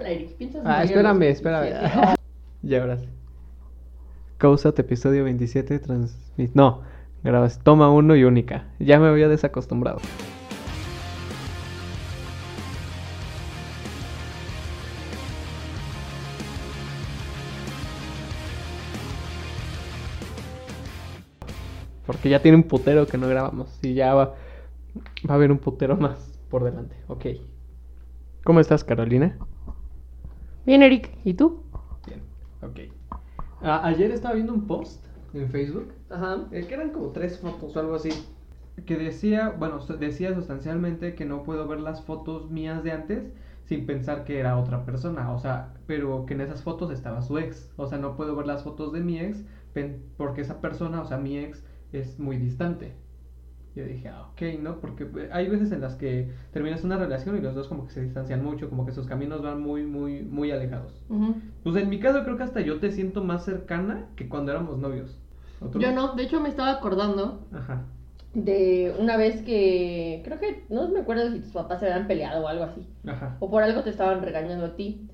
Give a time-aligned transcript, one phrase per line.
[0.00, 1.72] Hola, Eric, ¿piensas Ah, espérame, espérame.
[1.72, 2.14] 27?
[2.62, 3.06] ya ahora sí.
[4.38, 6.54] Causat episodio 27 transmit.
[6.54, 6.80] No,
[7.22, 7.58] grabas.
[7.62, 8.64] Toma uno y única.
[8.78, 10.00] Ya me había desacostumbrado.
[22.06, 23.78] Porque ya tiene un putero que no grabamos.
[23.82, 24.34] Y ya va, va
[25.28, 26.96] a haber un putero más por delante.
[27.08, 27.26] Ok.
[28.44, 29.36] ¿Cómo estás, Carolina?
[30.70, 31.64] Bien, Eric, ¿y tú?
[32.06, 32.22] Bien,
[32.62, 32.78] ok.
[33.60, 36.46] Ah, ayer estaba viendo un post en Facebook, Ajá.
[36.52, 38.10] eh, que eran como tres fotos o algo así,
[38.86, 43.32] que decía, bueno, decía sustancialmente que no puedo ver las fotos mías de antes
[43.64, 47.36] sin pensar que era otra persona, o sea, pero que en esas fotos estaba su
[47.38, 49.44] ex, o sea, no puedo ver las fotos de mi ex
[50.16, 52.94] porque esa persona, o sea, mi ex es muy distante.
[53.76, 54.80] Yo dije, ah, ok, ¿no?
[54.80, 57.92] Porque eh, hay veces en las que terminas una relación y los dos como que
[57.92, 60.92] se distancian mucho, como que sus caminos van muy, muy, muy alejados.
[61.08, 61.36] Ujú.
[61.62, 64.78] Pues en mi caso creo que hasta yo te siento más cercana que cuando éramos
[64.78, 65.16] novios.
[65.78, 67.84] Yo no, de hecho me estaba acordando Ajá.
[68.34, 72.44] de una vez que creo que no me acuerdo si tus papás se habían peleado
[72.44, 72.88] o algo así.
[73.06, 73.36] Ajá.
[73.40, 75.06] O por algo te estaban regañando a ti.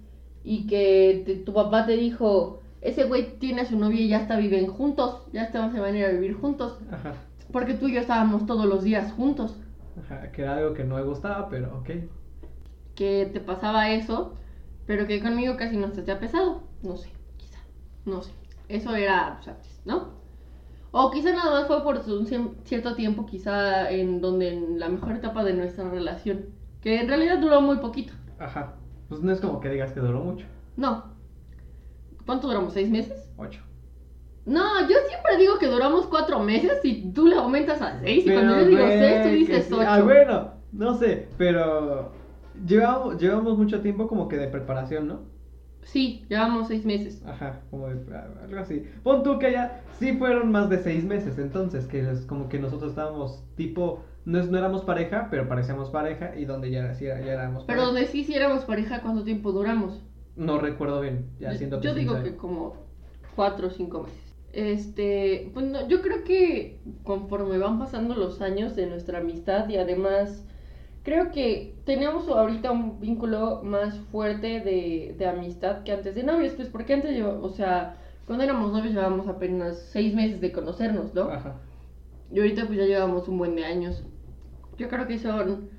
[0.44, 4.18] Y que te- tu papá te dijo, ese güey tiene a su novia y ya
[4.18, 5.26] hasta viven juntos.
[5.32, 6.78] Ya hasta se van a ir a vivir juntos.
[6.90, 7.14] Ajá.
[7.56, 9.56] Porque tú y yo estábamos todos los días juntos.
[9.98, 10.30] Ajá.
[10.30, 11.88] Que era algo que no me gustaba, pero ok.
[12.94, 14.34] Que te pasaba eso,
[14.84, 16.64] pero que conmigo casi no te ha pesado.
[16.82, 17.60] No sé, quizá.
[18.04, 18.32] No sé.
[18.68, 20.10] Eso era pues, antes, ¿no?
[20.90, 22.26] O quizá nada más fue por un
[22.64, 26.50] cierto tiempo, quizá en donde en la mejor etapa de nuestra relación.
[26.82, 28.12] Que en realidad duró muy poquito.
[28.38, 28.74] Ajá.
[29.08, 30.44] Pues no es como que digas que duró mucho.
[30.76, 31.04] No.
[32.26, 32.74] ¿Cuánto duramos?
[32.74, 33.30] ¿Seis meses?
[33.38, 33.62] Ocho.
[34.46, 38.24] No, yo siempre digo que duramos cuatro meses y tú le aumentas a seis.
[38.26, 39.74] Y cuando Pero, yo digo seis, tú dices sí.
[39.74, 39.84] ocho.
[39.86, 40.50] Ah, bueno.
[40.72, 42.12] No sé, pero...
[42.66, 45.20] Llevamos, llevamos mucho tiempo como que de preparación, ¿no?
[45.82, 47.22] Sí, llevamos seis meses.
[47.26, 48.82] Ajá, como de, ah, algo así.
[49.02, 52.58] Pon tú que ya sí fueron más de seis meses, entonces, que es como que
[52.58, 57.04] nosotros estábamos tipo, no, es- no éramos pareja, pero parecíamos pareja y donde ya, sí
[57.06, 57.86] era- ya éramos Pero pareja.
[57.86, 60.02] donde sí, si éramos pareja, ¿cuánto tiempo duramos?
[60.34, 62.74] No recuerdo bien, ya siento yo digo que como
[63.36, 64.25] cuatro o cinco meses.
[64.52, 69.76] Este, pues no, yo creo que conforme van pasando los años de nuestra amistad y
[69.76, 70.44] además
[71.04, 76.54] creo que tenemos ahorita un vínculo más fuerte de, de amistad que antes de novios,
[76.54, 77.96] pues porque antes, lleva- o sea,
[78.26, 81.30] cuando éramos novios llevábamos apenas seis meses de conocernos, ¿no?
[81.30, 81.56] Ajá.
[82.32, 84.02] Y ahorita pues ya llevamos un buen de años.
[84.78, 85.70] Yo creo que son,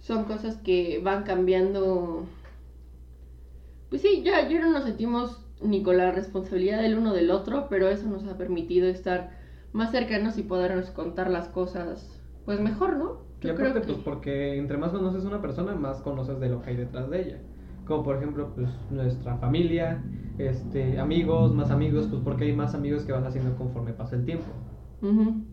[0.00, 2.26] son cosas que van cambiando.
[3.90, 7.68] Pues sí, ya, ya no nos sentimos ni con la responsabilidad del uno del otro,
[7.68, 9.30] pero eso nos ha permitido estar
[9.72, 13.22] más cercanos y podernos contar las cosas pues mejor, ¿no?
[13.42, 16.70] Y aparte, pues porque entre más conoces a una persona, más conoces de lo que
[16.70, 17.42] hay detrás de ella.
[17.84, 20.08] Como por ejemplo, pues nuestra familia,
[20.38, 24.24] este, amigos, más amigos, pues porque hay más amigos que vas haciendo conforme pasa el
[24.24, 24.62] tiempo.
[25.02, 25.44] Ujú.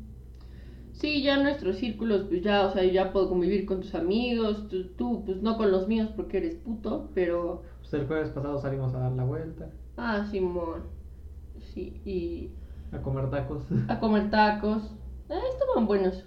[0.92, 4.90] Sí, ya nuestros círculos, pues ya, o sea, ya puedo convivir con tus amigos, tú,
[4.96, 8.94] tú, pues no con los míos porque eres puto, pero Pues el jueves pasado salimos
[8.94, 10.84] a dar la vuelta, Ah, Simón.
[11.74, 12.52] Sí, y
[12.96, 13.64] a comer tacos.
[13.88, 14.96] a comer tacos.
[15.30, 16.26] Ah, estaban buenos.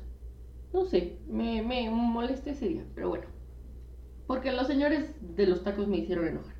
[0.72, 3.24] No sé, me, me molesté ese día, pero bueno.
[4.26, 6.54] Porque los señores de los tacos me hicieron enojar.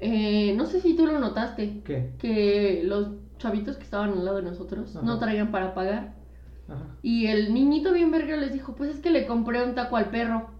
[0.00, 2.12] Eh, no sé si tú lo notaste, ¿Qué?
[2.18, 6.14] que los chavitos que estaban al lado de nosotros no traían para pagar.
[6.68, 6.96] Ajá.
[7.02, 10.10] Y el niñito bien verga les dijo, pues es que le compré un taco al
[10.10, 10.50] perro.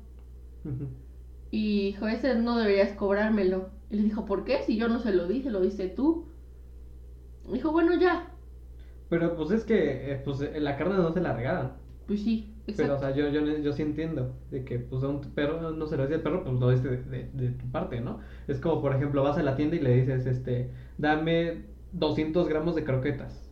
[1.51, 3.71] Y dijo, ese no deberías cobrármelo.
[3.95, 4.61] Y le dijo, ¿por qué?
[4.65, 6.27] Si yo no se lo di, se lo diste tú.
[7.49, 8.35] Dijo, bueno, ya.
[9.09, 11.73] Pero pues es que eh, pues, eh, la carne no se la regalan.
[12.07, 12.99] Pues sí, Pero, o exacto.
[12.99, 16.03] sea, yo, yo, yo sí entiendo de que pues a un perro no se lo
[16.05, 18.21] dice al perro, pues lo dice de, de, de tu parte, ¿no?
[18.49, 22.75] Es como, por ejemplo, vas a la tienda y le dices, este, dame 200 gramos
[22.75, 23.43] de croquetas.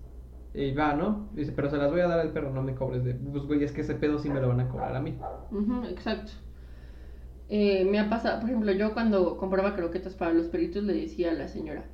[0.54, 1.30] Y va, ¿no?
[1.34, 3.14] Y dice, pero se las voy a dar al perro, no me cobres de...
[3.14, 5.18] Pues, güey, es que ese pedo sí me lo van a cobrar a mí.
[5.88, 6.32] Exacto.
[7.54, 11.32] Eh, me ha pasado, por ejemplo, yo cuando compraba croquetas para los perritos le decía
[11.32, 11.84] a la señora,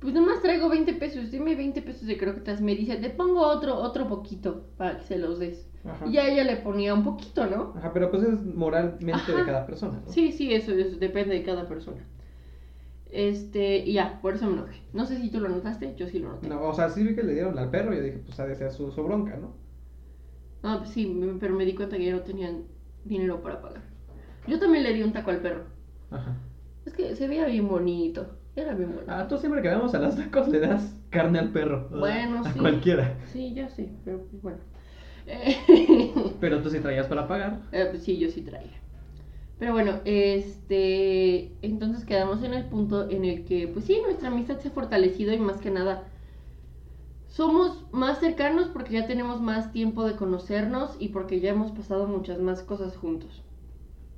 [0.00, 2.60] pues nomás traigo 20 pesos, dime 20 pesos de croquetas.
[2.60, 5.68] Me dice, te pongo otro, otro poquito para que se los des.
[5.84, 6.04] Ajá.
[6.04, 7.74] Y ya ella le ponía un poquito, ¿no?
[7.76, 10.12] Ajá, pero pues es moralmente de cada persona, ¿no?
[10.12, 12.04] Sí, sí, eso, eso depende de cada persona.
[13.12, 14.82] Este, y ya, por eso me enojé.
[14.92, 16.48] No sé si tú lo notaste, yo sí lo noté.
[16.48, 18.46] No, o sea, sí vi que le dieron al perro y yo dije, pues ha
[18.46, 19.54] de ser su, su bronca, ¿no?
[20.64, 22.64] No, pues sí, pero me di cuenta que ya no tenían
[23.04, 23.87] dinero para pagar.
[24.48, 25.64] Yo también le di un taco al perro.
[26.10, 26.36] Ajá.
[26.86, 28.26] Es que se veía bien bonito.
[28.56, 29.12] Era bien bonito.
[29.12, 31.88] Ah, tú siempre que vamos a las tacos le das carne al perro.
[31.90, 32.58] Bueno, a sí.
[32.58, 33.14] cualquiera.
[33.32, 34.58] Sí, ya sé, pero pues bueno.
[35.26, 37.60] Eh, Pero tú sí traías para pagar.
[37.72, 38.72] eh, pues sí, yo sí traía.
[39.58, 44.58] Pero bueno, este, entonces quedamos en el punto en el que, pues sí, nuestra amistad
[44.60, 46.04] se ha fortalecido y más que nada
[47.26, 52.06] somos más cercanos porque ya tenemos más tiempo de conocernos y porque ya hemos pasado
[52.06, 53.42] muchas más cosas juntos.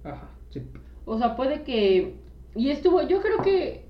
[0.05, 0.63] Ajá, sí.
[1.05, 2.15] O sea, puede que,
[2.55, 3.87] y estuvo, yo creo que,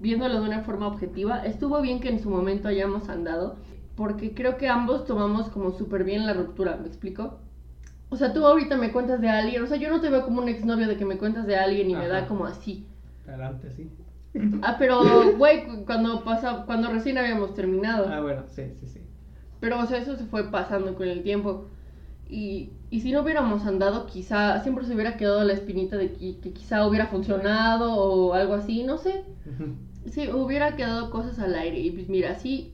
[0.00, 3.56] viéndolo de una forma objetiva, estuvo bien que en su momento hayamos andado,
[3.96, 7.38] porque creo que ambos tomamos como súper bien la ruptura, ¿me explico?
[8.10, 10.40] O sea, tú ahorita me cuentas de alguien, o sea, yo no te veo como
[10.40, 12.86] un exnovio de que me cuentas de alguien y me da como así.
[13.26, 13.88] Adelante, sí.
[14.62, 18.08] Ah, pero, güey, cu- cuando pasa, cuando recién habíamos terminado.
[18.08, 19.00] Ah, bueno, sí, sí, sí.
[19.60, 21.64] Pero, o sea, eso se fue pasando con el tiempo.
[22.28, 26.38] Y, y si no hubiéramos andado, quizá siempre se hubiera quedado la espinita de que,
[26.38, 29.24] que quizá hubiera funcionado o algo así, no sé.
[30.06, 31.80] Sí, hubiera quedado cosas al aire.
[31.80, 32.72] Y pues mira, así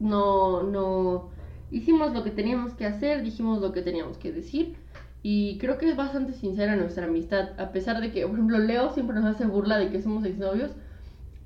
[0.00, 1.30] no, no.
[1.70, 4.74] Hicimos lo que teníamos que hacer, dijimos lo que teníamos que decir.
[5.22, 7.50] Y creo que es bastante sincera nuestra amistad.
[7.60, 10.72] A pesar de que, por ejemplo, Leo siempre nos hace burla de que somos exnovios.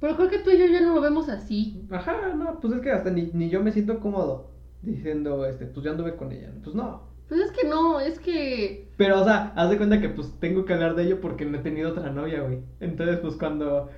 [0.01, 1.87] Pero creo que tú y yo ya no lo vemos así.
[1.91, 4.49] Ajá, no, pues es que hasta ni, ni yo me siento cómodo
[4.81, 6.51] diciendo, este, pues ya anduve con ella.
[6.65, 7.08] Pues no.
[7.29, 8.89] Pues es que no, es que.
[8.97, 11.59] Pero, o sea, haz de cuenta que pues tengo que hablar de ello porque no
[11.59, 12.61] he tenido otra novia, güey.
[12.81, 13.89] Entonces, pues cuando...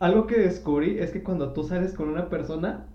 [0.00, 2.86] Algo que descubrí es que cuando tú sales con una persona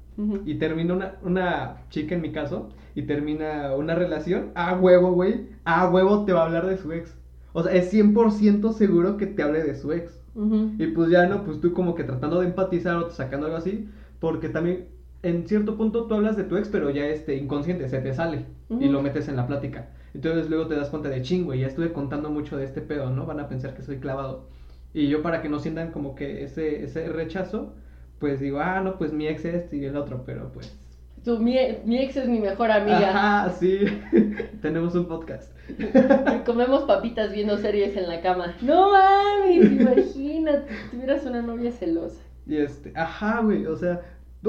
[0.45, 5.49] y termina una, una chica en mi caso y termina una relación, a huevo, güey,
[5.65, 7.13] a huevo te va a hablar de su ex.
[7.51, 10.19] O sea, es 100% seguro que te hable de su ex.
[10.79, 13.87] Y pues ya no, pues tú como que tratando de empatizar o sacando algo así,
[14.19, 14.87] porque también
[15.23, 18.45] en cierto punto tú hablas de tu ex, pero ya este inconsciente se te sale
[18.69, 19.89] y lo metes en la plática.
[20.13, 23.09] Entonces luego te das cuenta de chingo, y ya estuve contando mucho de este pedo,
[23.09, 23.25] ¿no?
[23.25, 24.47] Van a pensar que soy clavado.
[24.93, 27.73] Y yo para que no sientan como que ese, ese rechazo,
[28.19, 30.77] pues digo, ah, no, pues mi ex es y el otro, pero pues...
[31.23, 31.55] Tu- mi,
[31.85, 33.09] mi ex es mi mejor amiga.
[33.09, 33.79] Ajá, sí.
[34.61, 35.51] Tenemos un podcast.
[36.45, 38.55] Comemos papitas viendo series en la cama.
[38.61, 42.21] No mames, imagínate, tuvieras una novia celosa.
[42.45, 44.01] Y este, ajá, güey, o sea,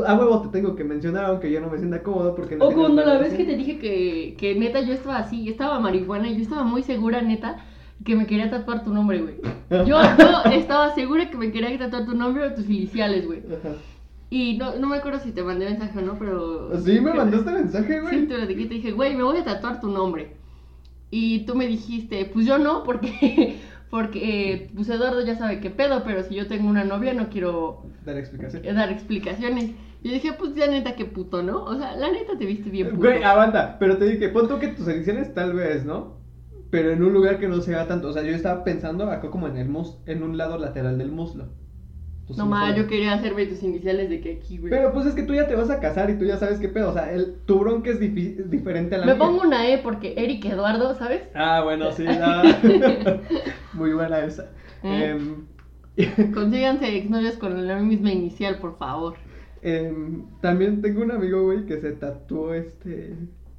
[0.07, 2.73] a huevo te tengo que mencionar, aunque yo no me sienta cómodo porque no O
[2.73, 6.37] cuando la vez que te dije que, que neta yo estaba así, estaba marihuana y
[6.37, 7.65] yo estaba muy segura, neta,
[8.05, 9.37] que me quería tatuar tu nombre, güey.
[9.71, 9.99] Yo, yo
[10.53, 13.41] estaba segura que me quería tatuar tu nombre o tus iniciales, güey.
[13.41, 13.77] Ajá.
[14.31, 16.77] Y no, no me acuerdo si te mandé mensaje o no, pero...
[16.81, 18.21] Sí, me mandaste mensaje, güey.
[18.21, 20.37] Sí, te lo dije, te dije, güey, me voy a tatuar tu nombre.
[21.11, 25.71] Y tú me dijiste, pues yo no, porque, porque eh, pues Eduardo ya sabe qué
[25.71, 28.63] pedo, pero si yo tengo una novia no quiero Dar explicación.
[28.65, 29.71] eh, dar explicaciones.
[30.03, 31.65] Y yo dije, pues ya neta, qué puto, ¿no?
[31.65, 32.99] O sea, la neta te viste bien puto.
[32.99, 36.19] Güey, aguanta, pero te dije, pon tú que tus iniciales tal vez, ¿no?
[36.71, 38.09] Pero en un lugar que no se vea tanto.
[38.09, 41.13] O sea, yo estaba pensando acá como en el mus, en un lado lateral del
[41.13, 41.49] muslo.
[42.27, 44.71] Tus no más, yo quería hacerme tus iniciales de que aquí, güey.
[44.71, 46.69] Pero pues es que tú ya te vas a casar y tú ya sabes qué
[46.69, 46.91] pedo.
[46.91, 49.23] O sea, el, tu bronca es diferente a la Me mía.
[49.23, 51.23] pongo una E porque Eric Eduardo, ¿sabes?
[51.35, 52.05] Ah, bueno, sí.
[52.09, 52.43] ah.
[53.75, 54.51] Muy buena esa.
[54.83, 55.11] ¿Eh?
[55.11, 55.45] Em,
[56.33, 59.15] Consíganse exnovios con la misma inicial, por favor.
[59.61, 63.15] Em, también tengo un amigo, güey, que se tatuó este.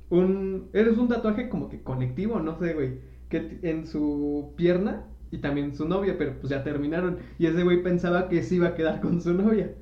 [0.09, 0.69] Un.
[0.73, 2.99] Eres un tatuaje como que conectivo, no sé, güey.
[3.29, 7.19] Que en su pierna y también su novia, pero pues ya terminaron.
[7.37, 9.75] Y ese güey pensaba que se iba a quedar con su novia.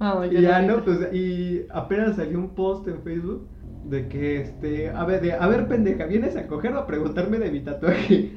[0.00, 1.12] Ah, Y ya no, pues.
[1.12, 3.48] Y apenas salió un post en Facebook
[3.82, 4.90] de que este.
[4.90, 8.32] A ver, de, a ver, pendeja, ¿vienes a coger o a preguntarme de mi tatuaje?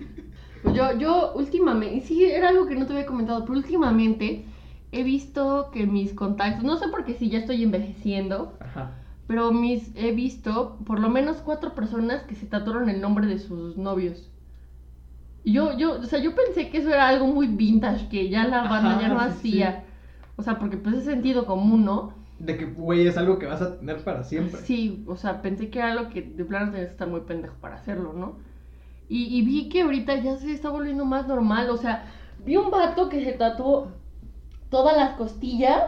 [0.61, 4.45] Pues yo, yo últimamente, sí, era algo que no te había comentado, pero últimamente
[4.91, 9.05] he visto que mis contactos, no sé por qué si ya estoy envejeciendo, Ajá.
[9.27, 13.39] pero mis he visto por lo menos cuatro personas que se tatuaron el nombre de
[13.39, 14.31] sus novios.
[15.45, 18.63] Yo, yo, o sea, yo pensé que eso era algo muy vintage, que ya la
[18.63, 19.83] banda Ajá, ya no sí, hacía.
[20.37, 22.13] O sea, porque pues es sentido común, ¿no?
[22.39, 24.61] De que, güey, es algo que vas a tener para siempre.
[24.61, 27.55] Sí, o sea, pensé que era algo que de plano tenías que estar muy pendejo
[27.61, 28.39] para hacerlo, ¿no?
[29.07, 32.05] Y, y vi que ahorita ya se está volviendo más normal, o sea,
[32.45, 33.91] vi un vato que se tatuó
[34.69, 35.83] todas las costillas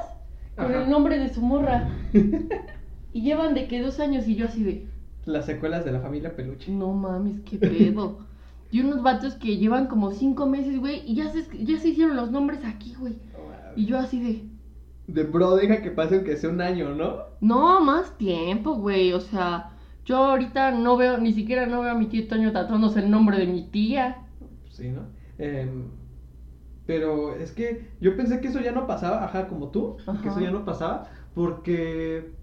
[0.55, 0.83] con Ajá.
[0.83, 1.89] el nombre de su morra.
[3.13, 4.87] y llevan de que dos años y yo así de,
[5.25, 6.71] Las secuelas de la familia Peluche.
[6.71, 8.25] no mames, qué pedo.
[8.71, 12.15] y unos vatos que llevan como cinco meses, güey, y ya se, ya se hicieron
[12.17, 13.21] los nombres aquí, güey.
[13.75, 14.50] Y yo así de,
[15.07, 17.25] De bro, deja que pase aunque sea un año, ¿no?
[17.39, 19.13] No, más tiempo, güey.
[19.13, 23.00] O sea, yo ahorita no veo, ni siquiera no veo a mi tío Toño tatuándose
[23.00, 24.27] el nombre de mi tía.
[24.69, 25.09] Sí, ¿no?
[25.38, 25.91] Em,
[26.86, 30.39] pero es que yo pensé que eso ya no pasaba, ajá, como tú, que eso
[30.39, 32.36] ya no pasaba, porque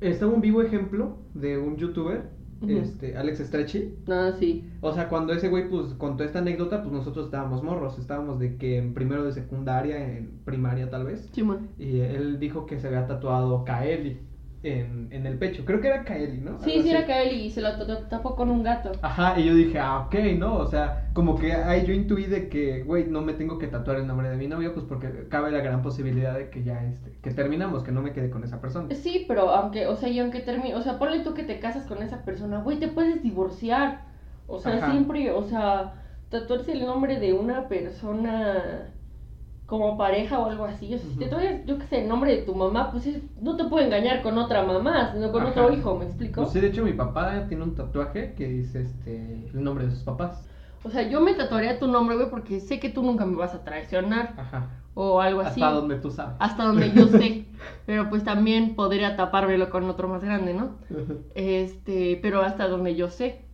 [0.00, 2.30] estaba un vivo ejemplo de un youtuber,
[2.68, 3.94] Este, Alex Stretchy.
[4.06, 4.64] No, sí.
[4.80, 8.56] O sea, cuando ese güey pues contó esta anécdota, pues nosotros estábamos morros, estábamos de
[8.56, 11.28] que en primero de secundaria, en primaria tal vez.
[11.32, 11.68] Simón.
[11.78, 14.18] Y él dijo que se había tatuado Kaeli.
[14.62, 15.64] En, en el pecho.
[15.64, 16.58] Creo que era Kaeli, ¿no?
[16.58, 17.06] Sí, Algo sí, era.
[17.06, 17.72] Kaeli y se lo
[18.08, 18.92] tapó con un gato.
[19.02, 20.56] Ajá, y yo dije, ah, ok, ¿no?
[20.56, 23.96] O sea, como que ahí yo intuí de que, güey, no me tengo que tatuar
[23.98, 27.12] el nombre de mi novio, pues porque cabe la gran posibilidad de que ya, este,
[27.20, 28.88] que terminamos, que no me quede con esa persona.
[28.94, 31.86] Sí, pero aunque, o sea, y aunque termine, o sea, ponle tú que te casas
[31.86, 34.02] con esa persona, güey, te puedes divorciar.
[34.46, 34.90] O sea, Ajá.
[34.90, 35.94] siempre, o sea,
[36.28, 38.92] tatuarse el nombre de una persona
[39.72, 40.94] como pareja o algo así.
[40.94, 43.22] O sea, si te tatuas, yo qué sé, el nombre de tu mamá, pues es-
[43.40, 45.50] no te puede engañar con otra mamá, sino con Ajá.
[45.50, 46.42] otro hijo, ¿me explico?
[46.42, 49.92] Pues sí, de hecho, mi papá tiene un tatuaje que dice, este, el nombre de
[49.92, 50.46] sus papás.
[50.84, 53.54] O sea, yo me tatuaría tu nombre, güey, porque sé que tú nunca me vas
[53.54, 54.68] a traicionar Ajá.
[54.92, 55.62] o algo así.
[55.62, 56.36] Hasta donde tú sabes.
[56.38, 57.46] Hasta donde yo sé.
[57.86, 60.72] Pero pues también podría tapármelo con otro más grande, ¿no?
[61.34, 63.46] Este, pero hasta donde yo sé.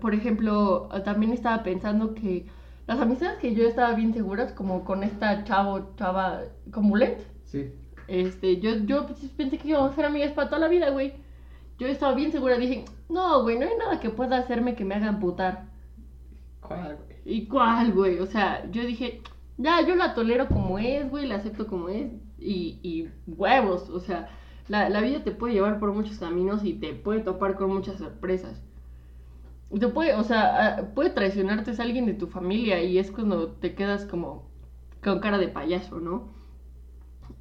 [0.00, 2.46] Por ejemplo, también estaba pensando que
[2.86, 7.72] las amistades que yo estaba bien seguras, como con esta chavo, chava, con Mulet, Sí.
[8.08, 11.14] este, yo, yo pensé que íbamos a ser amigas para toda la vida, güey.
[11.78, 14.94] Yo estaba bien segura, dije, no, güey, no hay nada que pueda hacerme que me
[14.94, 15.66] haga amputar.
[16.60, 17.16] ¿Cuál, güey?
[17.24, 18.18] ¿Y cuál, güey?
[18.20, 19.20] O sea, yo dije,
[19.58, 22.10] ya, yo la tolero como es, güey, la acepto como es.
[22.38, 24.28] Y, y huevos, o sea,
[24.68, 27.98] la, la vida te puede llevar por muchos caminos y te puede topar con muchas
[27.98, 28.62] sorpresas.
[29.68, 33.52] Te puede, o sea, ah, puede traicionarte es alguien de tu familia y es cuando
[33.52, 34.48] te quedas como
[35.02, 36.28] con cara de payaso, ¿no?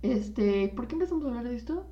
[0.01, 1.85] Este, ¿por qué empezamos a hablar de esto?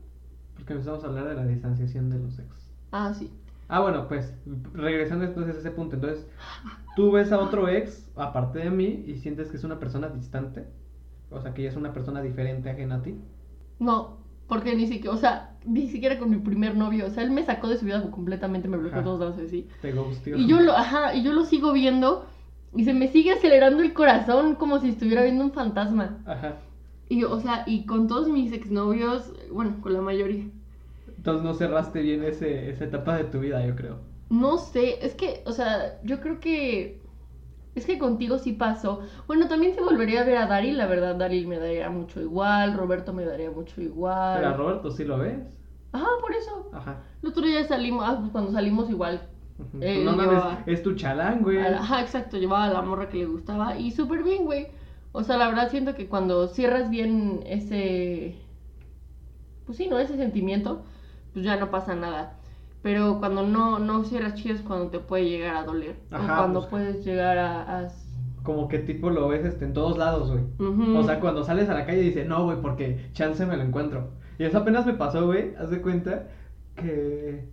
[0.55, 2.71] Porque empezamos a hablar de la distanciación de los ex.
[2.91, 3.31] Ah, sí.
[3.67, 4.33] Ah, bueno, pues,
[4.73, 6.27] regresando entonces a ese punto, entonces,
[6.95, 10.67] tú ves a otro ex, aparte de mí, y sientes que es una persona distante,
[11.31, 13.15] o sea, que ella es una persona diferente, ajena a ti.
[13.79, 17.31] No, porque ni siquiera, o sea, ni siquiera con mi primer novio, o sea, él
[17.31, 19.67] me sacó de su vida completamente, me bloqueó todos lados así.
[19.81, 20.37] Te gustió.
[20.37, 22.25] Y yo lo, ajá, y yo lo sigo viendo
[22.75, 26.19] y se me sigue acelerando el corazón como si estuviera viendo un fantasma.
[26.25, 26.57] Ajá.
[27.09, 30.45] Y, o sea, y con todos mis exnovios, bueno, con la mayoría.
[31.17, 33.99] Entonces no cerraste bien ese, esa etapa de tu vida, yo creo.
[34.29, 37.02] No sé, es que, o sea, yo creo que.
[37.75, 39.01] Es que contigo sí pasó.
[39.27, 42.75] Bueno, también se volvería a ver a Daryl, la verdad, Daryl me daría mucho igual,
[42.77, 44.35] Roberto me daría mucho igual.
[44.37, 45.39] Pero a Roberto sí lo ves.
[45.91, 46.69] Ajá, por eso.
[46.73, 46.97] Ajá.
[47.21, 49.21] El otro día salimos, ah, pues cuando salimos igual.
[49.81, 51.57] Eh, no mames, llevaba- es tu chalán, güey.
[51.57, 54.67] la- Ajá, exacto, llevaba a la morra que le gustaba y súper bien, güey.
[55.11, 58.35] O sea, la verdad siento que cuando cierras bien ese.
[59.65, 59.97] Pues sí, ¿no?
[59.99, 60.83] Ese sentimiento,
[61.33, 62.37] pues ya no pasa nada.
[62.83, 65.95] Pero cuando no, no cierras chido es cuando te puede llegar a doler.
[66.11, 67.79] Ajá, o cuando pues- puedes llegar a.
[67.79, 67.91] a-
[68.43, 70.43] Como que tipo lo ves este, en todos lados, güey.
[70.97, 74.11] O sea, cuando sales a la calle dice, no, güey, porque chance me lo encuentro.
[74.37, 75.55] Y eso apenas me pasó, güey.
[75.55, 76.27] Haz de cuenta
[76.75, 77.47] que.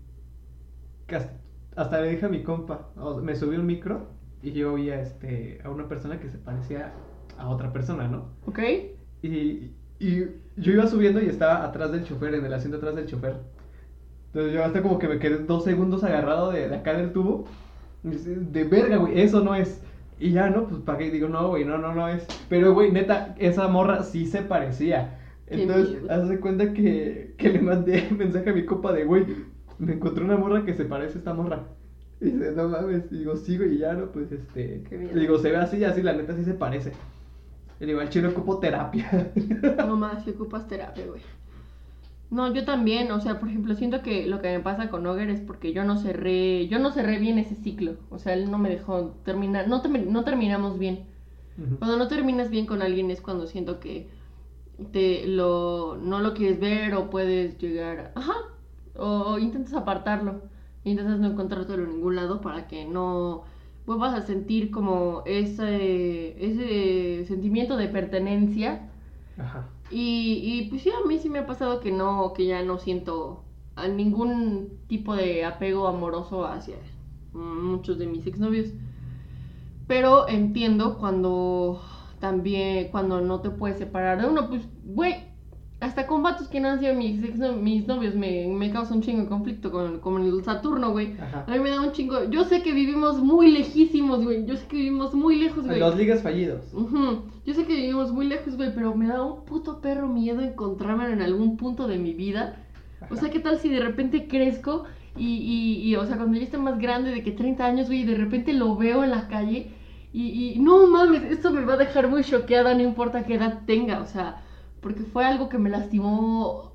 [1.07, 1.33] que hasta,
[1.77, 2.89] hasta le dije a mi compa.
[2.97, 4.09] o sea, me subí un micro
[4.43, 6.93] y yo vi a, este, a una persona que se parecía
[7.39, 8.31] a otra persona, ¿no?
[8.47, 8.59] ¿Ok?
[9.23, 9.71] Y,
[10.01, 10.25] y
[10.57, 13.37] yo iba subiendo y estaba atrás del chofer, en el asiento atrás del chofer.
[14.33, 17.47] Entonces yo hasta como que me quedé dos segundos agarrado de, de acá del tubo.
[18.05, 19.83] Y dice, De verga, güey, eso no es.
[20.19, 20.67] Y ya, ¿no?
[20.69, 22.27] Pues pagué y digo, no, güey, no, no, no es.
[22.49, 25.19] Pero, güey, neta, esa morra sí se parecía.
[25.53, 26.13] Qué Entonces, miedo.
[26.13, 29.27] haz de cuenta que, que le mandé mensaje a mi copa de, güey,
[29.79, 31.69] me encontré una morra que se parece a esta morra.
[32.21, 33.11] Y dice, no mames.
[33.11, 34.13] Y digo, sí, güey, y ya, ¿no?
[34.13, 34.83] Pues este.
[34.89, 34.99] Qué.
[35.13, 36.93] Le digo, se ve así, así, la neta sí se parece.
[37.81, 39.33] Y le digo, al chino ocupo terapia.
[39.87, 41.23] No más, si ocupas terapia, güey.
[42.31, 45.31] No, yo también, o sea, por ejemplo, siento que lo que me pasa con Oger
[45.31, 47.97] es porque yo no cerré, yo no cerré bien ese ciclo.
[48.09, 51.07] O sea, él no me dejó terminar, no, no terminamos bien.
[51.79, 54.09] Cuando no terminas bien con alguien es cuando siento que
[54.93, 58.33] te lo no lo quieres ver o puedes llegar, ajá,
[58.97, 60.41] o, intentas apartarlo,
[60.85, 63.45] intentas no encontrártelo en ningún lado para que no
[63.85, 68.89] vuelvas a sentir como ese ese sentimiento de pertenencia
[69.37, 69.69] Ajá.
[69.91, 73.45] Y, pues sí, a mí sí me ha pasado que no, que ya no siento
[73.77, 76.77] a ningún tipo de apego amoroso hacia
[77.33, 78.69] muchos de mis exnovios.
[79.87, 81.83] Pero entiendo cuando
[82.21, 85.30] también, cuando no te puedes separar de uno, pues, güey,
[85.81, 89.01] hasta con vatos que no han sido mis, exno- mis novios me, me causa un
[89.03, 91.15] chingo de conflicto con, con el Saturno, güey.
[91.19, 91.45] Ajá.
[91.49, 92.29] A mí me da un chingo.
[92.31, 94.45] Yo sé que vivimos muy lejísimos, güey.
[94.47, 95.79] Yo sé que vivimos muy lejos, güey.
[95.81, 96.63] Los ligas fallidos.
[96.75, 97.23] Ujú.
[97.47, 101.11] Yo sé que vivimos muy lejos, güey, pero me da un puto perro miedo encontrarme
[101.11, 102.57] en algún punto de mi vida.
[103.11, 104.85] O sea, ¿qué tal si de repente crezco
[105.17, 108.01] y, y, y, o sea, cuando ya esté más grande, de que 30 años, güey,
[108.03, 109.71] y de repente lo veo en la calle
[110.13, 113.61] y, y no mames, esto me va a dejar muy choqueada, no importa qué edad
[113.67, 114.43] tenga, o sea,
[114.81, 116.73] porque fue algo que me lastimó,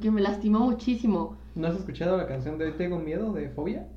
[0.00, 1.36] que me lastimó muchísimo.
[1.54, 3.88] ¿No has escuchado la canción de Tengo miedo de Fobia?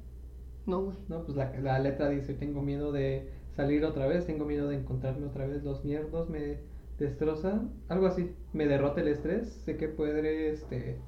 [0.65, 0.97] No, güey.
[1.07, 4.77] No, pues la, la letra dice, tengo miedo de salir otra vez, tengo miedo de
[4.77, 6.59] encontrarme otra vez, los mierdos me
[6.99, 10.99] destrozan, algo así, me derrota el estrés, sé que podré, este,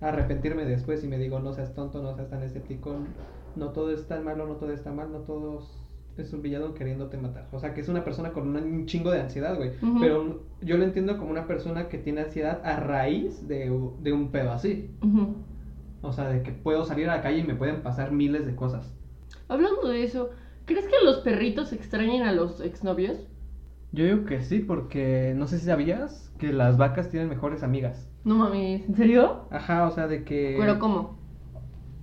[0.00, 2.96] arrepentirme después y me digo, no seas tonto, no seas tan escéptico,
[3.56, 5.62] no todo es tan malo, no todo está mal, no todo
[6.16, 7.48] es un villano queriéndote matar.
[7.52, 9.72] O sea, que es una persona con un chingo de ansiedad, güey.
[10.00, 14.30] Pero yo lo entiendo como una persona que tiene ansiedad a raíz de, de un
[14.30, 14.90] pedo así.
[15.02, 15.36] Ujú.
[16.02, 18.54] O sea, de que puedo salir a la calle y me pueden pasar miles de
[18.54, 18.92] cosas.
[19.48, 20.30] Hablando de eso,
[20.66, 23.28] ¿crees que los perritos extrañen a los exnovios?
[23.92, 28.08] Yo digo que sí, porque no sé si sabías que las vacas tienen mejores amigas.
[28.24, 29.46] No mames, ¿en serio?
[29.50, 30.56] Ajá, o sea, de que...
[30.58, 31.21] ¿Pero cómo?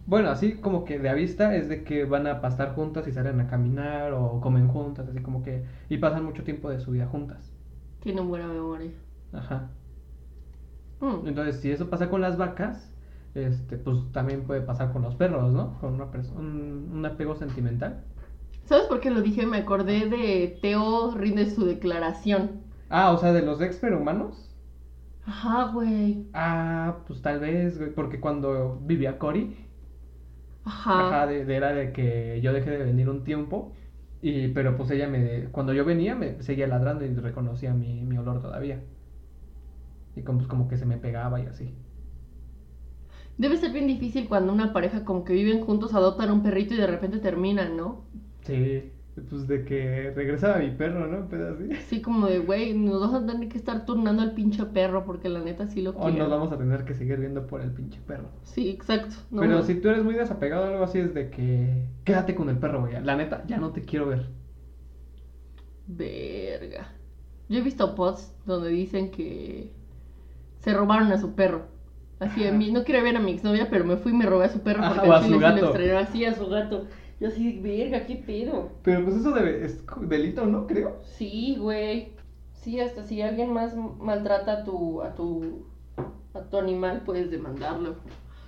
[0.10, 3.12] Bueno, así como que de a vista es de que van a pastar juntas y
[3.14, 5.64] salen a caminar o comen juntas, así como que...
[5.88, 7.54] Y pasan mucho tiempo de su vida juntas.
[8.02, 8.92] Tienen buena memoria.
[9.34, 9.70] Ajá.
[11.02, 11.28] Mm.
[11.28, 12.94] Entonces, si eso pasa con las vacas,
[13.34, 15.78] este, pues también puede pasar con los perros, ¿no?
[15.80, 18.04] Con una perso- un, un apego sentimental.
[18.64, 19.46] ¿Sabes por qué lo dije?
[19.46, 22.62] Me acordé de Teo rinde su declaración.
[22.90, 24.54] Ah, o sea, de los ex humanos.
[25.26, 26.26] Ajá, güey.
[26.34, 29.56] Ah, pues tal vez, güey, porque cuando vivía Cory,
[30.70, 30.98] Ajá.
[30.98, 33.74] ajá, de, de- era de que yo dejé de venir un tiempo,
[34.22, 38.18] y, pero pues ella me, cuando yo venía me seguía ladrando y reconocía mi, mi
[38.18, 38.84] olor todavía.
[40.16, 41.76] Y como, pues, como que se me pegaba y así.
[43.38, 46.78] Debe ser bien difícil cuando una pareja como que viven juntos, adoptan un perrito y
[46.78, 48.06] de repente terminan, ¿no?
[48.46, 48.92] Sí,
[49.30, 51.28] pues de que regresaba mi perro, ¿no?
[51.30, 51.70] Pero así.
[51.72, 55.30] Así como de, güey, nos vamos a tener que estar turnando al pinche perro porque
[55.30, 56.18] la neta sí lo O quiero.
[56.18, 58.30] nos vamos a tener que seguir viendo por el pinche perro.
[58.44, 59.16] Sí, exacto.
[59.32, 59.64] No, Pero no.
[59.64, 62.82] si tú eres muy desapegado o algo así, es de que quédate con el perro,
[62.82, 63.02] güey.
[63.04, 64.30] La neta, ya no te quiero ver.
[65.88, 66.88] Verga.
[67.48, 69.74] Yo he visto posts donde dicen que
[70.60, 71.68] se robaron a su perro.
[72.20, 74.46] Así, a mí, no quiero ver a mi exnovia, pero me fui y me robé
[74.46, 75.66] a su perro Ajá, porque o a su sí lo gato.
[75.66, 76.02] extrañaba.
[76.02, 76.88] Así a su gato.
[77.20, 78.70] Yo así, verga, qué pedo.
[78.84, 80.68] Pero pues eso debe, es delito, ¿no?
[80.68, 81.00] Creo.
[81.04, 82.14] Sí, güey.
[82.54, 85.66] Sí, hasta si alguien más maltrata a tu, a tu,
[86.34, 87.96] a tu animal, puedes demandarlo.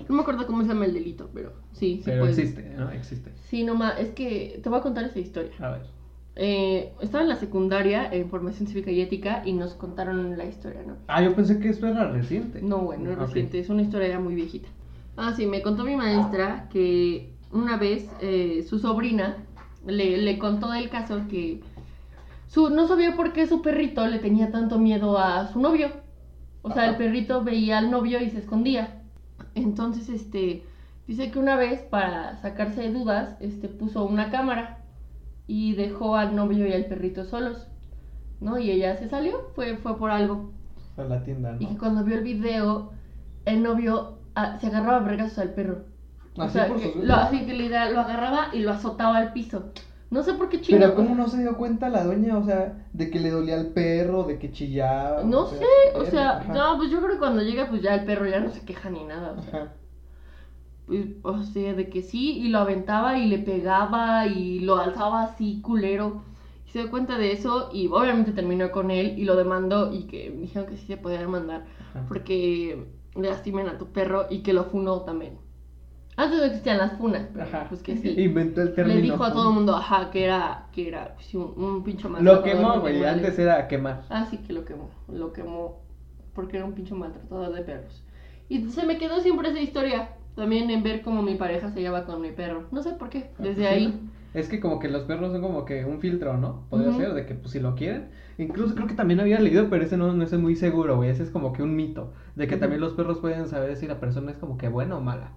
[0.08, 2.38] No me acuerdo cómo se llama el delito, pero sí, sí Pero puedes.
[2.38, 2.90] existe, ¿no?
[2.92, 3.32] Existe.
[3.50, 5.52] Sí, nomás, es que te voy a contar esa historia.
[5.60, 5.82] A ver.
[6.36, 10.82] Eh, estaba en la secundaria, en formación cívica y ética, y nos contaron la historia,
[10.86, 10.96] ¿no?
[11.08, 12.62] Ah, yo pensé que esto era reciente.
[12.62, 14.70] No, bueno, no es reciente, es una historia ya muy viejita.
[15.18, 19.38] Ah, sí, me contó mi maestra que una vez eh, su sobrina
[19.86, 21.62] le, le contó del caso que
[22.48, 25.90] su, no sabía por qué su perrito le tenía tanto miedo a su novio.
[26.64, 29.02] O sea, el perrito veía al novio y se escondía.
[29.56, 30.64] Entonces, este,
[31.08, 34.80] dice que una vez para sacarse de dudas, este, puso una cámara
[35.48, 37.68] y dejó al novio y al perrito solos,
[38.42, 38.60] ¿no?
[38.60, 40.52] Y ella se salió, fue, fue por algo.
[40.98, 42.92] A la tienda, Y que cuando vio el video,
[43.46, 45.86] el novio ah, se agarraba a vergazos al perro.
[46.38, 49.18] O Así sea, por que sus- lo, así que literal, lo agarraba y lo azotaba
[49.18, 49.66] al piso.
[50.10, 50.96] No sé por qué Pero chingados.
[50.96, 52.38] ¿cómo no se dio cuenta la doña?
[52.38, 55.24] O sea, de que le dolía al perro, de que chillaba.
[55.24, 55.66] No o sea, sé,
[55.98, 56.54] o sea, ajá.
[56.54, 58.90] no, pues yo creo que cuando llega, pues ya el perro ya no se queja
[58.90, 59.36] ni nada.
[59.38, 59.74] O sea, Ajá.
[60.88, 65.24] pues, o sea, de que sí, y lo aventaba y le pegaba y lo alzaba
[65.24, 66.24] así, culero.
[66.68, 70.04] Y se dio cuenta de eso y obviamente terminó con él y lo demandó y
[70.08, 71.66] que dijeron que sí se podía demandar.
[71.94, 72.06] Ajá.
[72.08, 75.38] porque lastimen a tu perro y que lo funó también.
[76.18, 77.66] Antes no existían las funas, pero Ajá.
[77.70, 78.10] pues que sí.
[78.18, 78.96] Inventó el término.
[79.00, 82.10] Le dijo a todo el mundo, ajá, que era, que era pues, un, un pincho
[82.10, 82.44] Lo maltratador.
[82.44, 83.06] quemó, de güey.
[83.06, 84.04] Antes era quemar.
[84.10, 85.82] Ah, sí que lo quemó, lo quemó
[86.34, 88.04] porque era un pincho maltratador de perros.
[88.50, 92.06] Y se me quedó siempre esa historia, también en ver cómo mi pareja se lleva
[92.06, 92.68] con mi perro.
[92.72, 93.88] No sé por qué, desde Sí, ahí.
[93.88, 94.12] ¿no?
[94.34, 96.66] Es que como que los perros son como que un filtro, ¿no?
[96.70, 98.10] Podría ser, de que pues si lo quieren.
[98.38, 101.10] Incluso creo que también había leído, pero ese no, no es muy seguro, güey.
[101.10, 102.14] Ese es como que un mito.
[102.36, 105.02] De que también los perros pueden saber si la persona es como que buena o
[105.02, 105.34] mala.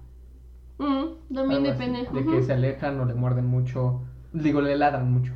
[0.79, 2.21] Mm, también Algo así, depende.
[2.21, 4.03] De que se alejan o le muerden mucho.
[4.33, 5.33] Digo, le ladran mucho.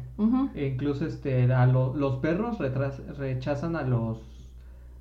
[0.55, 4.19] E incluso este, a lo- los perros retras- rechazan a los,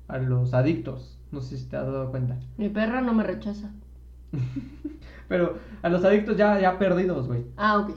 [0.06, 1.18] a los adictos.
[1.32, 2.36] No sé si te has dado cuenta.
[2.56, 3.70] Mi perra no me rechaza.
[5.28, 7.44] Pero a los adictos ya, ya perdidos, güey.
[7.56, 7.90] Ah, ok.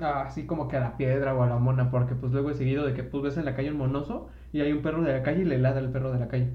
[0.00, 2.54] Ah, Así como que a la piedra o a la mona, porque pues luego he
[2.54, 5.12] seguido de que pues ves en la calle un monoso y hay un perro de
[5.12, 6.52] la calle y le ladra el perro de la calle.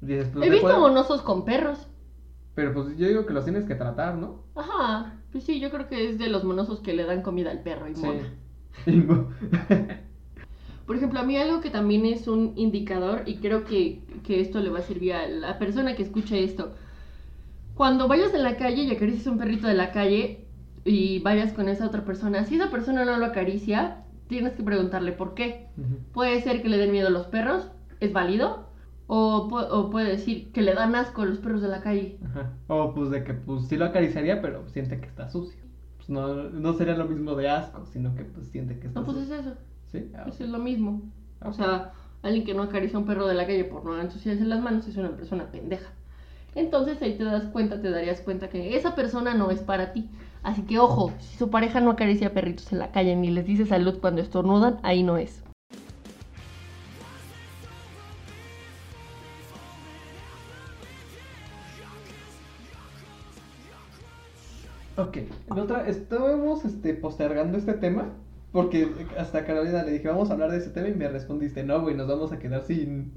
[0.00, 1.86] Dices, pues, He ¿te visto puede- monosos con perros.
[2.56, 4.42] Pero pues yo digo que los tienes que tratar, ¿no?
[4.56, 7.62] Ajá, pues sí, yo creo que es de los monosos que le dan comida al
[7.62, 8.24] perro y mona.
[8.86, 9.28] Y mo-
[10.86, 14.60] Por ejemplo, a mí algo que también es un indicador, y creo que, que esto
[14.60, 16.74] le va a servir a la persona que escuche esto.
[17.74, 20.46] Cuando vayas en la calle y acaricies un perrito de la calle
[20.84, 25.12] y vayas con esa otra persona, si esa persona no lo acaricia, tienes que preguntarle
[25.12, 25.66] por qué.
[26.12, 28.65] Puede ser que le den miedo a los perros, es válido,
[29.06, 32.18] o, pu- o puede decir que le dan asco a los perros de la calle.
[32.24, 32.52] Ajá.
[32.68, 35.60] O pues de que pues sí lo acariciaría, pero siente que está sucio.
[35.98, 39.06] Pues no, no sería lo mismo de asco, sino que pues siente que está No,
[39.06, 39.34] pues sucio.
[39.34, 39.54] es eso.
[39.92, 40.10] ¿Sí?
[40.16, 41.02] Ah, Eso es lo mismo.
[41.44, 41.92] O sea,
[42.22, 44.86] alguien que no acaricia a un perro de la calle por no ensuciarse las manos
[44.88, 45.90] es una persona pendeja.
[46.54, 50.08] Entonces ahí te das cuenta, te darías cuenta que esa persona no es para ti.
[50.42, 53.66] Así que ojo, si su pareja no acaricia perritos en la calle ni les dice
[53.66, 55.45] salud cuando estornudan, ahí no es.
[64.96, 68.14] Ok, en otra, estábamos este, postergando este tema
[68.52, 71.82] porque hasta Carolina le dije, vamos a hablar de ese tema y me respondiste, no,
[71.82, 73.12] güey, nos vamos a quedar sin,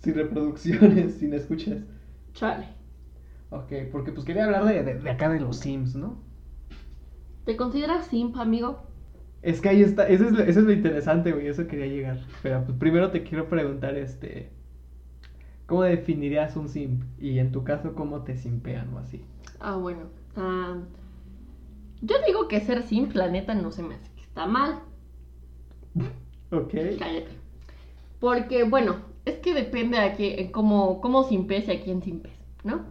[0.00, 1.78] sin reproducciones, sin escuchas.
[2.34, 2.68] Chale.
[3.50, 6.18] Ok, porque pues quería hablar de, de, de acá de los Sims, ¿no?
[7.44, 8.78] ¿Te consideras simp, amigo?
[9.42, 12.18] Es que ahí está, eso es, lo- eso es lo interesante, güey, eso quería llegar.
[12.42, 14.50] Pero pues primero te quiero preguntar, este,
[15.66, 17.04] ¿cómo definirías un simp?
[17.16, 19.24] Y en tu caso, ¿cómo te simpean o así?
[19.60, 20.08] Ah, bueno.
[22.00, 24.80] Yo digo que ser simp, la neta, no se me hace que está mal.
[26.50, 26.74] Ok.
[26.98, 27.28] Cállate.
[28.20, 32.32] Porque, bueno, es que depende a qué, cómo, cómo simpes y a quién simpes,
[32.64, 32.84] ¿no?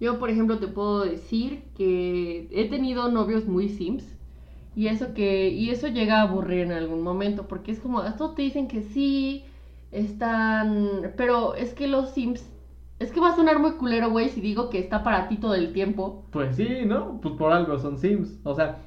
[0.00, 4.04] Yo, por ejemplo, te puedo decir que he tenido novios muy simps
[4.74, 8.34] y eso que y eso llega a aburrir en algún momento porque es como, todos
[8.34, 9.44] te dicen que sí,
[9.92, 12.44] están, pero es que los sims
[12.98, 15.54] es que va a sonar muy culero, güey, si digo que está para ti todo
[15.54, 16.24] el tiempo.
[16.30, 17.20] Pues sí, ¿no?
[17.20, 18.38] Pues por algo son sims.
[18.44, 18.78] O sea,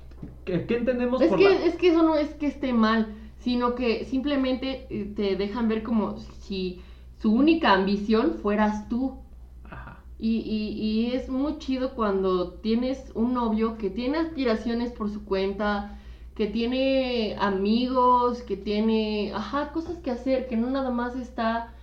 [0.45, 3.13] ¿qué, qué entendemos Es por que, la- es que eso no es que esté mal,
[3.39, 6.81] sino que simplemente eh, te dejan ver como si
[7.21, 9.19] su única ambición fueras tú.
[9.63, 10.03] Ajá.
[10.17, 15.23] Y, y, y es muy chido cuando tienes un novio que tiene aspiraciones por su
[15.25, 15.97] cuenta,
[16.35, 21.73] que tiene amigos, que tiene, ajá, cosas que hacer, que no nada más está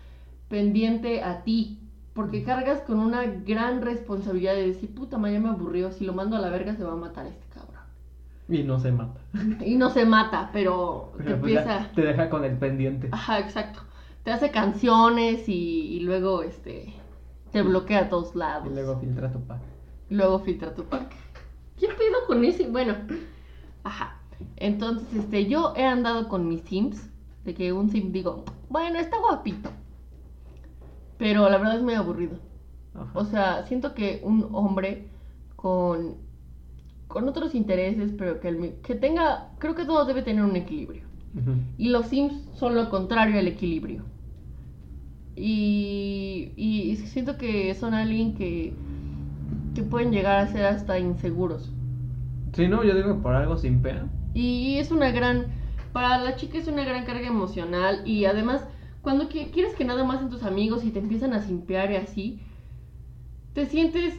[0.48, 1.78] pendiente a ti.
[2.16, 6.14] Porque cargas con una gran responsabilidad de decir, puta, ma, ya me aburrió, si lo
[6.14, 7.82] mando a la verga se va a matar este cabrón.
[8.48, 9.20] Y no se mata.
[9.64, 11.90] Y no se mata, pero te pues empieza.
[11.94, 13.10] te deja con el pendiente.
[13.12, 13.80] Ajá, exacto.
[14.24, 16.94] Te hace canciones y, y luego este
[17.52, 18.66] te bloquea a todos lados.
[18.70, 19.60] Y luego filtra tu pack.
[20.10, 21.14] Y luego filtra tu pack.
[21.78, 22.68] ¿Qué pedo con ese?
[22.68, 22.94] Bueno,
[23.84, 24.20] ajá.
[24.56, 27.10] Entonces, este, yo he andado con mis sims.
[27.44, 29.70] De que un sim digo, bueno, está guapito.
[31.18, 32.38] Pero la verdad es muy aburrido.
[32.94, 33.10] Ajá.
[33.14, 35.08] O sea, siento que un hombre
[35.54, 36.16] con,
[37.08, 41.04] con otros intereses, pero que, el que tenga, creo que todo debe tener un equilibrio.
[41.76, 44.04] Y los Sims son lo contrario al equilibrio.
[45.34, 48.72] Y, y siento que son alguien que,
[49.74, 51.70] que pueden llegar a ser hasta inseguros.
[52.54, 54.10] Sí, no, yo digo que por algo simpean.
[54.32, 55.48] Y es una gran,
[55.92, 58.00] para la chica es una gran carga emocional.
[58.06, 58.66] Y además,
[59.06, 61.94] cuando qui- quieres que nada más en tus amigos y te empiezan a simpear y
[61.94, 62.40] así,
[63.52, 64.18] te sientes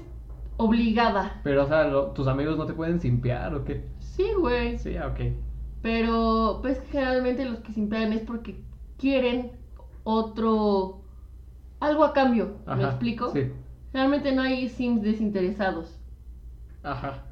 [0.56, 1.41] obligada.
[1.43, 3.84] Pero, o sea, lo- ¿tus amigos no te pueden simpear o qué?
[4.00, 4.78] Sí, güey.
[4.78, 5.19] Sí, ah, ok.
[5.82, 8.62] Pero pues generalmente los que simpean es porque
[8.97, 9.52] quieren
[10.06, 11.02] otro
[11.82, 13.30] algo a cambio, ¿me explico?
[13.34, 13.52] Sí.
[13.91, 16.00] Realmente no hay sims desinteresados.
[16.82, 17.26] Ajá.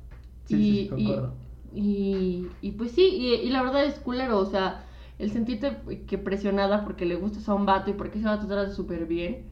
[0.44, 1.34] Sí, y, sí, sí, y- concuerdo.
[1.74, 4.85] y, y, pues sí, y, y la verdad es culero, o sea,
[5.20, 8.54] el sentirte que presionada porque le gustas a un vato y porque ese vato te
[8.54, 9.44] trata súper bien,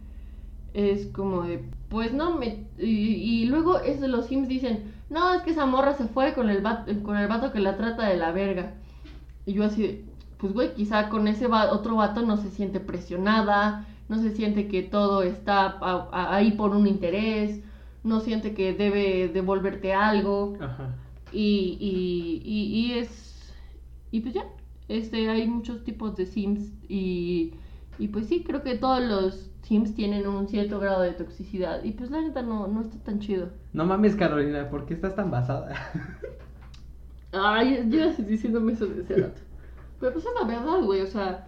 [0.74, 2.66] es como de, pues no, me...
[2.78, 6.34] Y, y luego es de los sims dicen, no, es que esa morra se fue
[6.34, 8.74] con el, vato, con el vato que la trata de la verga.
[9.46, 10.06] Y yo así
[10.44, 14.68] pues güey, quizá con ese va- otro vato no se siente presionada, no se siente
[14.68, 15.78] que todo está
[16.12, 17.62] ahí por un interés,
[18.04, 20.58] no siente que debe devolverte algo.
[20.60, 20.90] Ajá.
[21.32, 23.54] Y, y, y, y es.
[24.12, 24.44] Y pues ya.
[24.88, 26.74] Este, hay muchos tipos de Sims.
[26.88, 27.56] Y,
[27.98, 31.84] y pues sí, creo que todos los Sims tienen un cierto grado de toxicidad.
[31.84, 33.52] Y pues la neta no, no está tan chido.
[33.74, 35.74] No mames, Carolina, ¿por qué estás tan basada?
[37.32, 39.42] Ay, llevas diciéndome eso desde rato.
[40.00, 41.02] Pero pues es la verdad, güey.
[41.02, 41.48] O sea,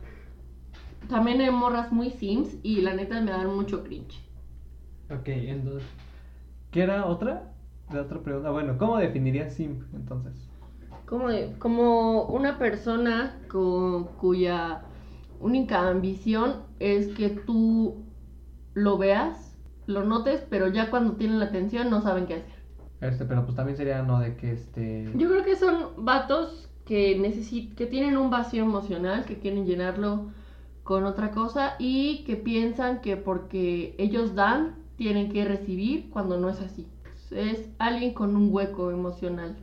[1.08, 2.58] también hay morras muy Sims.
[2.64, 4.22] Y la neta me dan mucho cringe.
[5.10, 5.96] ok, entonces.
[6.72, 7.54] ¿Qué era otra?
[7.90, 8.52] De otra pregunta.
[8.52, 10.45] Bueno, ¿cómo definirías simp entonces?
[11.06, 11.28] Como,
[11.60, 14.82] como una persona con, cuya
[15.40, 18.04] única ambición es que tú
[18.74, 22.56] lo veas, lo notes, pero ya cuando tienen la atención no saben qué hacer.
[23.02, 25.12] Este, pero pues también sería no de que este.
[25.16, 30.28] Yo creo que son vatos que necesit que tienen un vacío emocional, que quieren llenarlo
[30.84, 36.50] con otra cosa y que piensan que porque ellos dan, tienen que recibir cuando no
[36.50, 36.88] es así.
[37.32, 39.58] Es alguien con un hueco emocional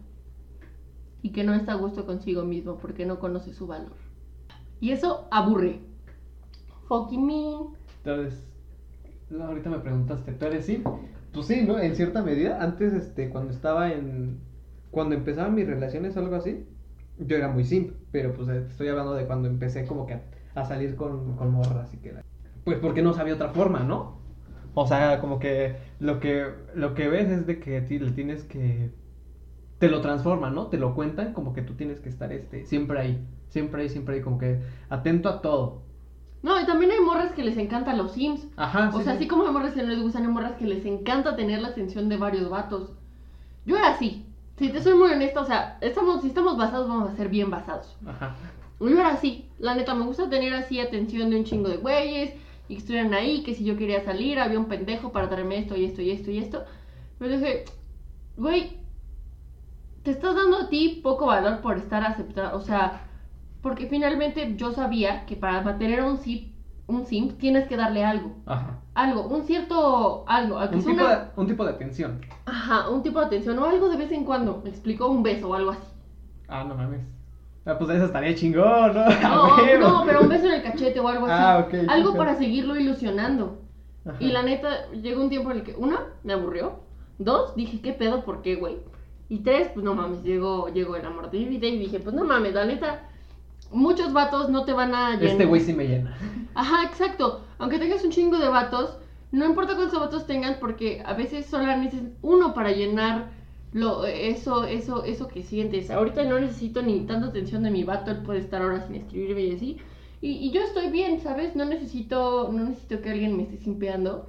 [1.23, 3.93] y que no está a gusto consigo mismo porque no conoce su valor.
[4.81, 5.81] Y eso aburre.
[6.89, 7.69] Fucking mean.
[7.99, 8.45] Entonces,
[9.41, 10.87] ahorita me preguntaste, ¿tú eres simp?
[11.33, 11.79] Pues sí, ¿no?
[11.79, 12.61] En cierta medida.
[12.63, 14.41] Antes, este, cuando estaba en.
[14.91, 16.67] Cuando empezaban mis relaciones o algo así,
[17.19, 17.93] yo era muy simp.
[18.11, 20.19] Pero pues eh, estoy hablando de cuando empecé como que
[20.55, 22.13] a, salir con, con morras y que.
[22.13, 22.25] la-
[22.65, 24.21] Pues porque no sabía otra forma, ¿no?
[24.75, 28.91] O sea, como que lo que lo que ves es de que le tienes que
[29.83, 30.69] te lo transforman, ¿no?
[30.69, 34.15] Te lo cuentan como que tú tienes que estar este siempre ahí, siempre ahí, siempre
[34.15, 35.83] ahí como que atento a todo.
[36.41, 38.47] No, y también hay morras que les encantan los sims.
[38.55, 39.17] Ajá, O sí, sea, sí.
[39.17, 41.71] así como hay morras que no les gustan, hay morras que les encanta tener la
[41.71, 42.93] atención de varios vatos.
[43.67, 44.25] Yo era así.
[44.57, 47.51] Si te soy muy honesta, o sea, estamos, si estamos basados, vamos a ser bien
[47.51, 47.97] basados.
[48.07, 48.37] Ajá.
[48.79, 49.49] Yo era así.
[49.59, 52.35] La neta, me gusta tener así atención de un chingo de güeyes.
[52.69, 55.77] Y que estuvieran ahí, que si yo quería salir, había un pendejo para traerme esto
[55.77, 56.63] y esto y esto y esto.
[57.19, 57.65] Pero dije,
[58.37, 58.79] güey,
[60.03, 62.57] te estás dando a ti poco valor por estar aceptado.
[62.57, 63.03] O sea,
[63.61, 66.53] porque finalmente yo sabía que para mantener un sim,
[66.87, 68.33] un sim tienes que darle algo.
[68.47, 68.79] Ajá.
[68.95, 70.59] Algo, un cierto algo.
[70.59, 72.21] Un tipo, una- de, un tipo de atención.
[72.45, 74.61] Ajá, un tipo de atención o algo de vez en cuando.
[74.65, 75.89] Me explicó un beso o algo así.
[76.49, 77.01] Ah, no mames.
[77.65, 79.05] Ah, pues eso estaría chingón, ¿no?
[79.23, 81.35] No, no, pero un beso en el cachete o algo así.
[81.39, 83.61] Ah, ok, algo para seguirlo ilusionando.
[84.05, 84.17] Ajá.
[84.19, 86.81] Y la neta, llegó un tiempo en el que, una, me aburrió.
[87.19, 88.25] Dos, dije, ¿qué pedo?
[88.25, 88.79] ¿Por qué, güey?
[89.33, 92.15] Y tres, pues no mames, llegó, llegó el amor de mi vida y dije, pues
[92.15, 93.09] no mames, la neta,
[93.71, 95.25] muchos vatos no te van a llenar.
[95.25, 96.15] Este güey sí me llena.
[96.55, 97.41] Ajá, exacto.
[97.57, 98.99] Aunque tengas un chingo de vatos,
[99.31, 103.31] no importa cuántos vatos tengas, porque a veces solo necesitas uno para llenar
[103.73, 105.91] lo, eso, eso, eso que sientes.
[105.91, 109.45] Ahorita no necesito ni tanta atención de mi vato, él puede estar horas sin escribirme
[109.45, 109.79] y así.
[110.21, 111.57] Y, y yo estoy bien, ¿sabes?
[111.57, 114.29] No necesito, no necesito que alguien me esté simpeando.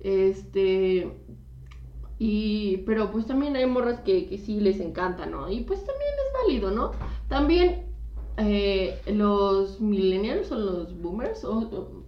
[0.00, 1.10] Este.
[2.18, 5.50] Y, pero pues también hay morras que, que sí les encanta, ¿no?
[5.50, 6.92] Y pues también es válido, ¿no?
[7.28, 7.82] También
[8.36, 12.04] eh, los millennials o los boomers o, o-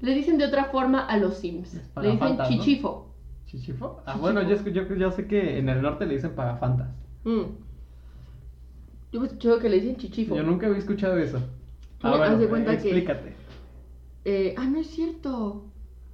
[0.00, 1.80] le dicen de otra forma a los sims.
[1.94, 2.56] Para Le dicen fantas, ¿no?
[2.56, 3.14] chichifo.
[3.46, 4.00] ¿Chichifo?
[4.06, 4.20] Ah, Chichifo.
[4.20, 6.88] bueno, yo, yo, yo sé que en el norte le dicen pagafantas.
[7.24, 7.42] Mm.
[9.12, 10.34] Yo he escuchado que le dicen chichifo.
[10.36, 11.38] Yo nunca había escuchado eso.
[12.02, 13.34] Ah, bueno, haz de cuenta eh, que- explícate.
[14.24, 15.64] Eh, ah, no es cierto.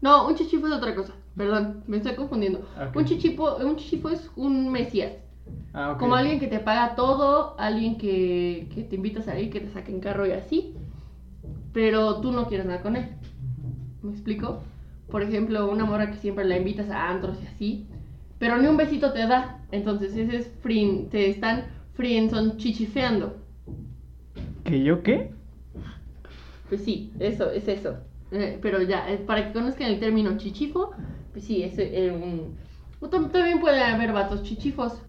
[0.01, 1.15] No, un chichifo es otra cosa.
[1.37, 2.67] Perdón, me estoy confundiendo.
[2.95, 5.13] Un chichifo, un chichifo es un mesías.
[5.73, 5.97] Ah.
[5.99, 9.73] Como alguien que te paga todo, alguien que, que te invita a salir, que te
[9.73, 10.75] saque en carro y así.
[11.73, 13.07] Pero tú no quieres nada con él.
[14.03, 14.63] ¿Me explico?
[15.11, 17.87] Por ejemplo, una morra que siempre la invitas a antros y así.
[18.39, 19.61] Pero ni un besito te da.
[19.71, 23.37] Entonces ese es free, te están free, son chichifeando.
[24.65, 25.31] ¿Que yo qué?
[26.69, 27.97] Pues sí, eso, es eso.
[28.31, 30.91] Eh, pero ya, eh, para que conozcan el término chichifo,
[31.39, 32.57] pues sí, es eh, un...
[33.11, 35.01] También puede haber vatos chichifos.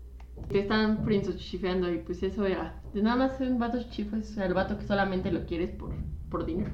[0.47, 2.79] Te están o chichifeando y pues eso era.
[2.93, 5.91] De nada más un vato chichifo es el vato que solamente lo quieres por,
[6.29, 6.69] por dinero.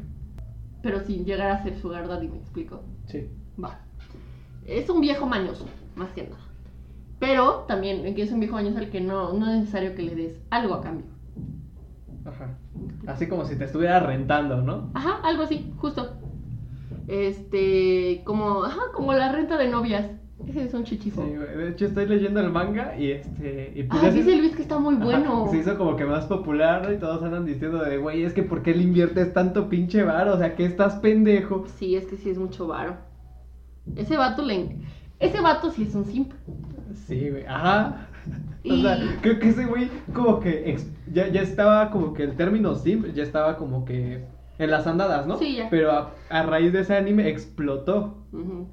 [0.83, 2.83] Pero sin llegar a ser su daddy, me explico.
[3.07, 3.29] Sí.
[3.61, 3.79] Va.
[4.65, 5.65] Es un viejo mañoso,
[5.95, 6.43] más que nada.
[7.19, 10.15] Pero también que es un viejo mañoso al que no, no es necesario que le
[10.15, 11.05] des algo a cambio.
[12.25, 12.57] Ajá.
[13.07, 14.91] Así como si te estuviera rentando, ¿no?
[14.93, 16.24] Ajá, algo así, justo.
[17.07, 20.09] Este, como, ajá, como la renta de novias.
[20.47, 21.23] Ese es un chichifo.
[21.23, 21.31] Sí.
[21.31, 23.71] De hecho, estoy leyendo el manga y este.
[23.73, 25.47] Y pues ah, dice Luis que está muy Ajá, bueno.
[25.49, 26.91] Se hizo como que más popular, ¿no?
[26.91, 30.33] Y todos andan diciendo de, güey, es que ¿por qué le inviertes tanto pinche varo?
[30.35, 31.65] O sea, que estás pendejo.
[31.77, 32.97] Sí, es que sí es mucho varo.
[33.95, 34.75] Ese vato le...
[35.19, 36.33] Ese vato sí es un simp.
[37.07, 38.07] Sí, güey, ajá.
[38.67, 42.35] O sea, creo que ese güey como que ex- ya, ya estaba como que el
[42.35, 44.25] término simp ya estaba como que
[44.57, 45.37] en las andadas, ¿no?
[45.37, 45.69] Sí, ya.
[45.69, 48.17] Pero a, a raíz de ese anime explotó.
[48.31, 48.67] Ujú.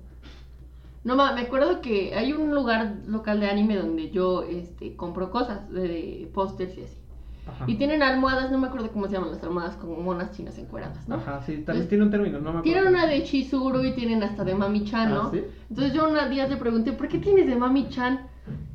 [1.05, 5.31] No, ma, me acuerdo que hay un lugar local de anime donde yo este, compro
[5.31, 6.97] cosas de, de pósters y así.
[7.45, 7.65] Ajá.
[7.67, 11.09] Y tienen almohadas, no me acuerdo cómo se llaman las almohadas, como monas chinas encueradas,
[11.09, 11.17] ¿no?
[11.17, 12.63] Ajá, sí, también tiene un término, no me acuerdo.
[12.63, 15.23] Tienen una de Chizuru y tienen hasta de Mami-chan, ¿no?
[15.23, 15.43] Ah, ¿sí?
[15.69, 18.29] Entonces yo una día le pregunté, ¿por qué tienes de Mami-chan?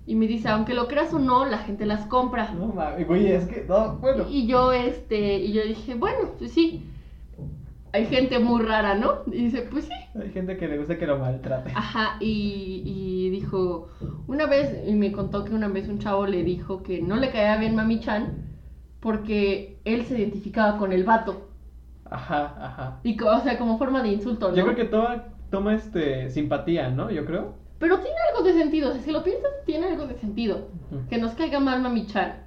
[0.06, 2.52] Y me dice, aunque lo creas o no, la gente las compra.
[2.54, 4.26] No mames, güey, es que, no, bueno.
[4.30, 6.84] Y yo, este, y yo dije, bueno, pues sí.
[7.98, 9.24] Hay gente muy rara, ¿no?
[9.26, 10.20] Y dice, pues sí.
[10.22, 11.72] Hay gente que le gusta que lo maltrate.
[11.74, 13.90] Ajá, y, y dijo,
[14.28, 17.32] una vez, y me contó que una vez un chavo le dijo que no le
[17.32, 18.46] caía bien Mami-chan
[19.00, 21.50] porque él se identificaba con el vato.
[22.06, 23.00] Ajá, ajá.
[23.04, 24.56] Y, o sea, como forma de insulto, ¿no?
[24.56, 27.10] Yo creo que toma, toma este simpatía, ¿no?
[27.10, 27.56] Yo creo.
[27.80, 30.68] Pero tiene algo de sentido, o sea, si lo piensas, tiene algo de sentido.
[31.10, 32.47] Que nos caiga mal Mami-chan.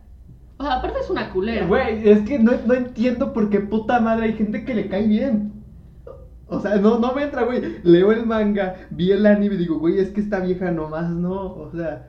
[0.60, 1.66] O sea, aparte es una culera.
[1.66, 5.06] Güey, es que no, no entiendo por qué puta madre hay gente que le cae
[5.06, 5.52] bien.
[6.48, 7.78] O sea, no, no me entra, güey.
[7.82, 11.54] Leo el manga, vi el anime y digo, güey, es que esta vieja nomás no.
[11.54, 12.08] O sea,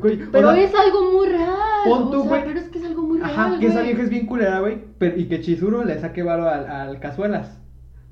[0.00, 0.20] güey.
[0.20, 1.54] o Pero sea, es algo muy real.
[1.84, 2.44] pon o tú, sea, güey.
[2.44, 3.30] pero es que es algo muy real.
[3.30, 4.78] Ajá, que esa vieja es bien culera, güey.
[4.98, 7.60] pero- Y que Chizuru le saque varo al, al Cazuelas.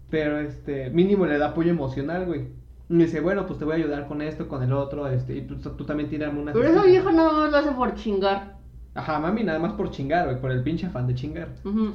[0.09, 2.43] Pero este, mínimo le da apoyo emocional, güey.
[2.89, 5.37] Y me dice, bueno, pues te voy a ayudar con esto, con el otro, este,
[5.37, 6.53] y tú, tú también tienes una.
[6.53, 8.60] Pero esa vieja nada más lo hace por chingar.
[8.95, 11.49] Ajá, mami, nada más por chingar, güey, por el pinche afán de chingar.
[11.65, 11.93] Ujú.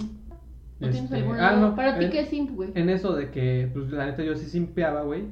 [0.80, 1.50] ¿No tienes Este, alguna?
[1.50, 2.72] ah, no, Para ti, ¿qué es simp, güey?
[2.76, 5.24] En eso de que, pues la neta yo sí simpeaba, güey.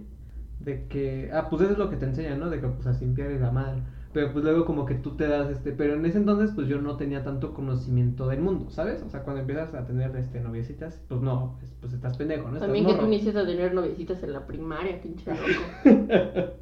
[0.59, 2.49] de que, ah, pues eso es lo que te enseñan, ¿no?
[2.49, 3.81] De que pues a simpiar y la madre.
[4.13, 6.79] Pero pues luego como que tú te das este, pero en ese entonces pues yo
[6.79, 9.01] no tenía tanto conocimiento del mundo, ¿sabes?
[9.03, 12.53] O sea, cuando empiezas a tener este noviecitas, pues no, pues, pues estás pendejo, ¿no?
[12.55, 13.07] Estás También que tú morro.
[13.11, 15.43] inicias a tener noviecitas en la primaria, pinche loco.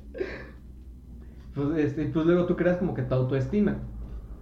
[1.54, 3.76] Pues, este, pues luego tú creas como que tu autoestima.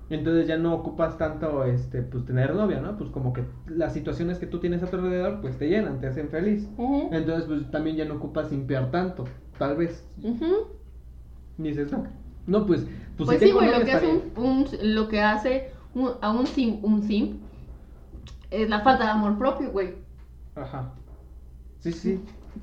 [0.10, 2.98] Entonces ya no ocupas tanto este, pues tener novia, ¿no?
[2.98, 6.08] Pues como que las situaciones que tú tienes a tu alrededor pues te llenan, te
[6.08, 6.68] hacen feliz.
[7.12, 9.26] Entonces pues también ya no ocupas limpiar tanto,
[9.58, 10.04] tal vez.
[10.24, 10.68] ujú.
[11.58, 12.06] Dices, no.
[12.48, 12.82] No, pues,
[13.18, 16.32] pues, Pues, si sí, güey, lo que hace un, un- lo que hace un- a
[16.32, 17.38] un sim, un sim
[18.50, 19.94] es la falta de amor propio, güey.
[20.56, 20.94] Ajá.
[21.80, 22.20] Sí, sí.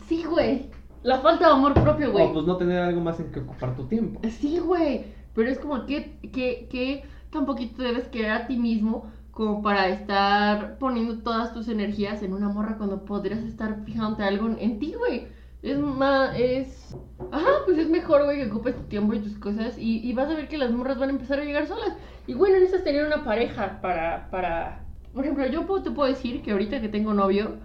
[0.08, 0.70] Sí, güey.
[1.02, 2.24] La falta de amor propio, güey.
[2.26, 4.20] O pues no tener algo más en que ocupar tu tiempo.
[4.28, 5.04] Sí, güey.
[5.34, 7.04] Pero es como que, que, que
[7.36, 12.32] tan poquito debes querer a ti mismo como para estar poniendo todas tus energías en
[12.32, 15.28] una morra cuando podrías estar fijándote algo en ti, güey.
[15.62, 16.96] Es más, es...
[17.32, 20.30] Ajá, pues es mejor, güey, que ocupes tu tiempo y tus cosas y, y vas
[20.30, 21.94] a ver que las morras van a empezar a llegar solas.
[22.26, 24.84] Y bueno, necesitas tener una pareja para, para...
[25.12, 27.56] Por ejemplo, yo te puedo decir que ahorita que tengo novio,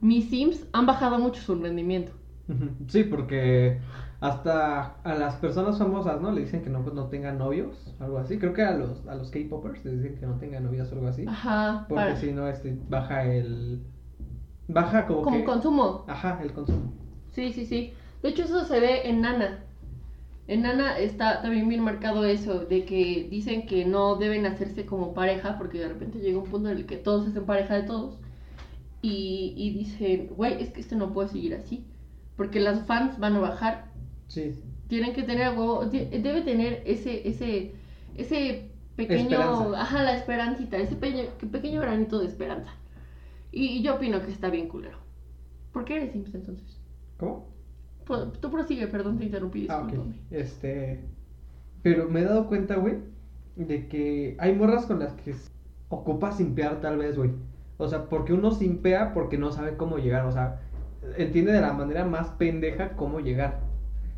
[0.00, 2.12] mis sims han bajado mucho su rendimiento.
[2.86, 3.80] Sí, porque
[4.26, 6.32] hasta a las personas famosas, ¿no?
[6.32, 8.38] Le dicen que no, pues, no tengan novios, algo así.
[8.38, 11.08] Creo que a los, a los K-popers les dicen que no tengan novias o algo
[11.08, 11.24] así.
[11.26, 11.86] Ajá.
[11.88, 13.82] Porque si no, este, baja el...
[14.68, 15.44] Baja como, Como que...
[15.44, 16.04] consumo.
[16.08, 16.92] Ajá, el consumo.
[17.30, 17.92] Sí, sí, sí.
[18.22, 19.60] De hecho, eso se ve en Nana.
[20.48, 25.14] En Nana está también bien marcado eso, de que dicen que no deben hacerse como
[25.14, 27.82] pareja, porque de repente llega un punto en el que todos se hacen pareja de
[27.82, 28.18] todos.
[29.02, 31.86] Y, y dicen, güey, es que esto no puede seguir así.
[32.36, 33.85] Porque las fans van a bajar.
[34.28, 34.60] Sí.
[34.88, 37.72] Tienen que tener algo, de- debe tener ese, ese,
[38.16, 39.80] ese pequeño, Esperanza.
[39.82, 42.70] ajá, la esperancita, ese pequeño, pequeño granito de esperanza.
[43.52, 44.98] Y, y yo opino que está bien culero.
[45.72, 46.80] ¿Por qué eres Sims entonces?
[47.18, 47.48] ¿Cómo?
[48.40, 49.86] Tú prosigue, perdón, te interrumpí, Ah.
[50.30, 51.00] Este.
[51.82, 52.94] Pero me he dado cuenta, güey,
[53.56, 55.50] de que hay morras con las que s-
[55.88, 57.30] ocupa simpear, tal vez, güey.
[57.78, 60.24] O sea, porque uno simpea porque no sabe cómo llegar.
[60.26, 60.60] O sea,
[61.18, 63.60] entiende de la manera más pendeja cómo llegar.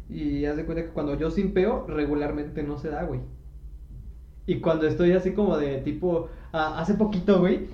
[0.08, 3.20] Y haz de cuenta que cuando yo simpeo, regularmente no se da, güey.
[4.46, 6.28] Y cuando estoy así como de tipo.
[6.52, 7.66] ah, hace poquito, güey,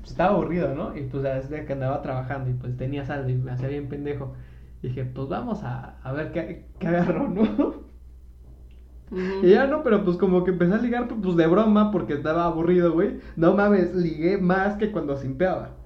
[0.00, 0.96] pues estaba aburrido, ¿no?
[0.96, 4.34] Y pues desde que andaba trabajando y pues tenía saldo y me hacía bien pendejo.
[4.82, 7.86] Dije, pues vamos a, a ver qué, qué agarro, ¿no?
[9.42, 12.44] Y ya no, pero pues como que empecé a ligar pues de broma porque estaba
[12.46, 13.20] aburrido, güey.
[13.36, 15.76] No mames, ligué más que cuando simpeaba.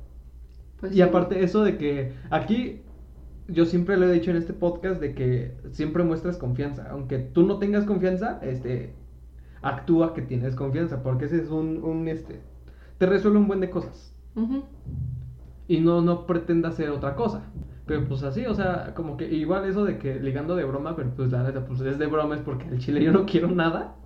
[0.81, 1.03] Pues y sí.
[1.03, 2.83] aparte eso de que aquí
[3.53, 7.47] yo siempre lo he dicho en este podcast de que siempre muestras confianza, aunque tú
[7.47, 8.95] no tengas confianza, este
[9.63, 12.41] actúa que tienes confianza, porque ese es un, un este
[12.99, 14.15] te resuelve un buen de cosas
[15.69, 17.45] y no no pretenda hacer otra cosa.
[17.87, 21.11] Pero pues así, o sea, como que igual eso de que ligando de broma, pero
[21.17, 23.97] pues la neta pues es de broma es porque el chile yo no quiero nada.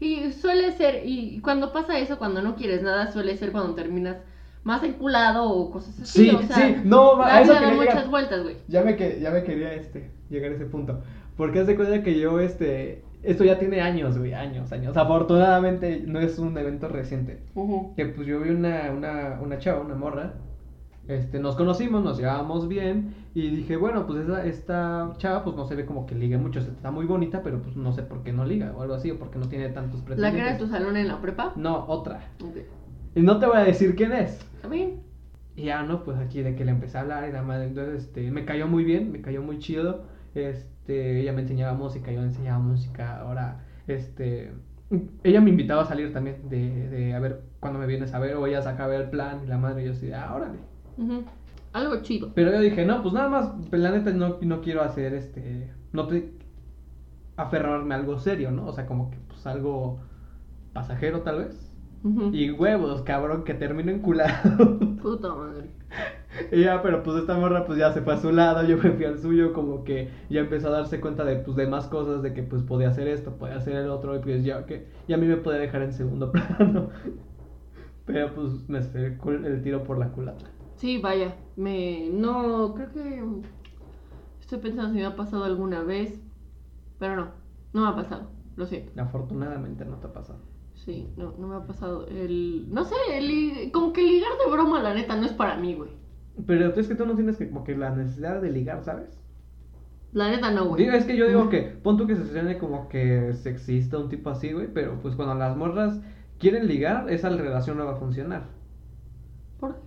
[0.00, 4.16] Y suele ser, y cuando pasa eso, cuando no quieres nada, suele ser cuando terminas
[4.64, 6.28] más enculado o cosas así.
[6.28, 7.86] Sí, o sea, sí, no, a eso quería llegar.
[7.86, 8.56] muchas vueltas, güey.
[8.68, 11.00] Ya me, que, ya me quería este, llegar a ese punto.
[11.36, 14.96] Porque hace cuenta que yo, este, esto ya tiene años, güey, años, años.
[14.96, 17.42] Afortunadamente no es un evento reciente.
[17.54, 17.94] Ujú.
[17.96, 20.34] Que pues yo vi una, una, una chava, una morra.
[21.08, 23.14] Este, nos conocimos, nos llevábamos bien.
[23.34, 26.60] Y dije, bueno, pues esa, esta chava, pues no se ve como que ligue mucho.
[26.60, 29.18] Está muy bonita, pero pues no sé por qué no liga o algo así, o
[29.18, 30.42] porque no tiene tantos ¿La que pretendientes.
[30.42, 31.52] era de tu salón en la prepa?
[31.56, 32.34] No, otra.
[32.44, 32.56] Ok.
[33.14, 34.40] Y no te voy a decir quién es.
[34.56, 35.00] ¿Está bien?
[35.56, 36.04] Y ya, ¿no?
[36.04, 38.66] Pues aquí de que le empecé a hablar y la madre, entonces, este, me cayó
[38.68, 43.20] muy bien, me cayó muy chido, este, ella me enseñaba música, yo le enseñaba música,
[43.20, 44.52] ahora, este,
[45.24, 48.36] ella me invitaba a salir también, de, de, a ver, cuando me vienes a ver,
[48.36, 50.58] o ella sacaba el plan, y la madre, y yo así, ah, órale.
[51.72, 52.32] Algo chido.
[52.34, 55.70] Pero yo dije, no, pues nada más, pues, la neta no, no quiero hacer, este,
[55.92, 56.32] no te,
[57.36, 58.66] aferrarme a algo serio, ¿no?
[58.66, 60.00] O sea, como que, pues, algo
[60.72, 61.69] pasajero, tal vez.
[62.32, 64.78] Y huevos, cabrón, que termino enculado.
[65.02, 65.70] Puta madre.
[66.52, 68.92] Y ya, pero pues esta morra pues ya se fue a su lado, yo me
[68.92, 72.22] fui al suyo, como que ya empezó a darse cuenta de pues de más cosas,
[72.22, 75.12] de que pues podía hacer esto, podía hacer el otro, y pues ya que, y
[75.12, 76.88] a mí me podía dejar en segundo plano.
[78.06, 78.80] Pero pues me
[79.18, 80.46] cul- el tiro por la culata.
[80.76, 81.36] Sí, vaya.
[81.56, 82.08] Me.
[82.12, 83.22] No, creo que.
[84.40, 86.20] Estoy pensando si me ha pasado alguna vez.
[86.98, 87.28] Pero no,
[87.72, 88.30] no me ha pasado.
[88.56, 89.00] Lo siento.
[89.00, 90.38] Afortunadamente no te ha pasado.
[90.84, 92.06] Sí, no, no me ha pasado.
[92.06, 92.66] El.
[92.70, 95.90] No sé, el como que ligar de broma, la neta, no es para mí, güey.
[96.46, 99.20] Pero es que tú no tienes que, como que la necesidad de ligar, ¿sabes?
[100.12, 100.84] La neta, no, güey.
[100.84, 104.08] Digo, es que yo digo que, pon tú que se suene como que sexista, un
[104.08, 106.00] tipo así, güey, pero pues cuando las morras
[106.38, 108.44] quieren ligar, esa relación no va a funcionar.
[109.60, 109.80] ¿Por qué?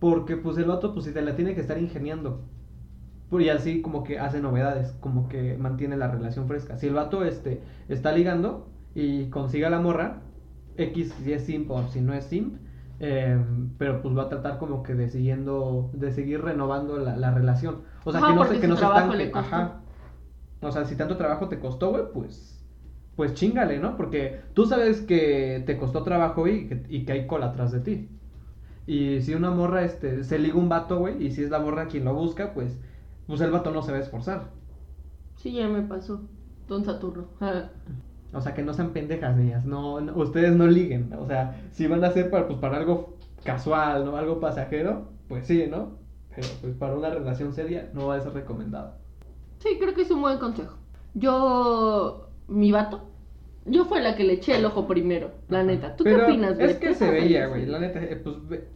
[0.00, 2.42] Porque pues el otro pues si te la tiene que estar ingeniando.
[3.30, 6.76] Y así como que hace novedades, como que mantiene la relación fresca.
[6.76, 10.20] Si el vato este, está ligando y consiga la morra,
[10.76, 12.56] X si es simp o si no es simp,
[13.00, 13.38] eh,
[13.78, 17.82] pero pues va a tratar como que de siguiendo, de seguir renovando la, la relación.
[18.04, 19.30] O sea, Ajá, que no, se, que no se estanque.
[19.34, 19.80] Ajá.
[20.60, 22.64] O sea, si tanto trabajo te costó, güey, pues,
[23.16, 23.96] pues chingale, ¿no?
[23.96, 27.80] Porque tú sabes que te costó trabajo y que, y que hay cola atrás de
[27.80, 28.08] ti.
[28.86, 31.86] Y si una morra este, se liga un vato, güey, y si es la morra
[31.88, 32.78] quien lo busca, pues,
[33.26, 34.50] pues el vato no se va a esforzar.
[35.36, 36.22] Sí, ya me pasó.
[36.68, 37.28] Don Saturno.
[38.32, 39.64] O sea, que no sean pendejas, niñas.
[39.66, 41.12] No, no- ustedes no liguen.
[41.18, 44.16] O sea, si van a hacer para, pues, para algo casual, ¿no?
[44.16, 45.98] Algo pasajero, pues sí, ¿no?
[46.34, 48.94] Pero pues para una relación seria no va a ser recomendado.
[49.58, 50.76] Sí, creo que es un buen consejo.
[51.14, 53.02] Yo, mi vato,
[53.66, 55.94] yo fue la que le eché el ojo primero, la neta.
[55.94, 56.70] ¿Tú Pero qué opinas, güey?
[56.70, 57.66] Es que ¿Qué se veía, güey.
[57.66, 58.66] La neta, eh, pues ve-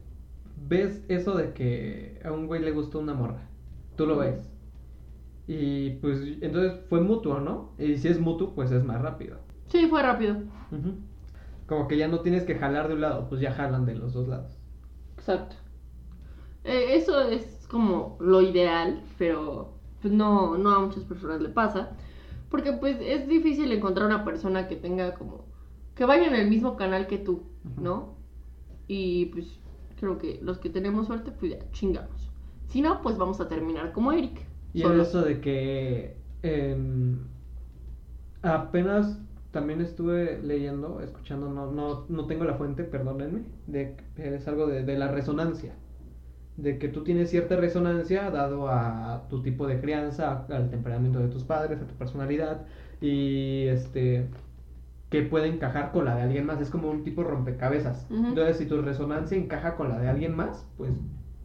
[0.68, 3.48] ves eso de que a un güey le gustó una morra.
[3.96, 4.50] Tú lo ves.
[5.46, 7.72] Y pues entonces fue mutuo, ¿no?
[7.78, 9.38] Y si es mutuo, pues es más rápido.
[9.68, 10.36] Sí, fue rápido.
[11.66, 14.12] Como que ya no tienes que jalar de un lado, pues ya jalan de los
[14.12, 14.56] dos lados.
[15.16, 15.56] Exacto.
[16.64, 21.90] Eh, eso es como lo ideal, pero pues no, no a muchas personas le pasa.
[22.50, 25.46] Porque pues es difícil encontrar una persona que tenga como...
[25.94, 27.42] que vaya en el mismo canal que tú.
[27.76, 28.14] ¿no?
[28.86, 29.58] Y pues
[29.98, 32.30] creo que los que tenemos suerte, pues ya chingamos.
[32.68, 34.46] Si no, pues vamos a terminar como Eric.
[34.72, 34.94] Y solo.
[34.94, 37.18] el eso de que em,
[38.42, 39.18] apenas
[39.56, 44.84] también estuve leyendo, escuchando, no, no, no tengo la fuente, perdónenme, de es algo de,
[44.84, 45.72] de la resonancia.
[46.58, 51.28] De que tú tienes cierta resonancia dado a tu tipo de crianza, al temperamento de
[51.28, 52.66] tus padres, a tu personalidad,
[53.00, 54.28] y este
[55.08, 56.60] que puede encajar con la de alguien más.
[56.60, 58.06] Es como un tipo rompecabezas.
[58.10, 60.90] Entonces, si tu resonancia encaja con la de alguien más, pues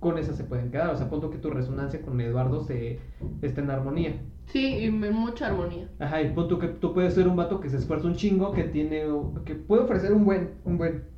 [0.01, 0.89] con esa se pueden quedar.
[0.89, 2.99] O sea, punto que tu resonancia con Eduardo se
[3.41, 4.15] esté en armonía.
[4.51, 5.87] Sí, y en mucha armonía.
[5.99, 8.63] Ajá, y punto que tú puedes ser un vato que se esfuerza un chingo, que
[8.65, 9.03] tiene,
[9.45, 11.09] que puede ofrecer un buen, un buen.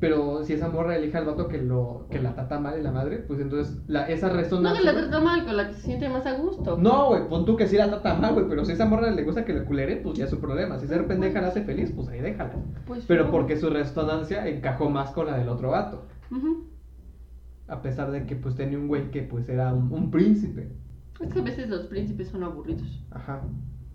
[0.00, 2.90] Pero si esa morra elige al vato que lo, que la trata mal y la
[2.90, 4.80] madre, pues entonces la, esa No resonancia.
[4.80, 6.76] que la trata mal, con la que se siente más a gusto.
[6.78, 9.22] no, güey, pon tú que sí la trata mal, güey, pero si esa morra le
[9.22, 10.78] gusta que le culere, pues ya es su problema.
[10.80, 12.54] Si ser pendeja la hace feliz, pues ahí déjala.
[12.86, 13.30] Pues Pero no.
[13.30, 16.06] porque su resonancia encajó más con la del otro vato.
[17.68, 20.72] A pesar de que pues tenía un güey que pues era un, un príncipe.
[21.20, 23.04] Es que a veces los príncipes son aburridos.
[23.10, 23.42] Ajá.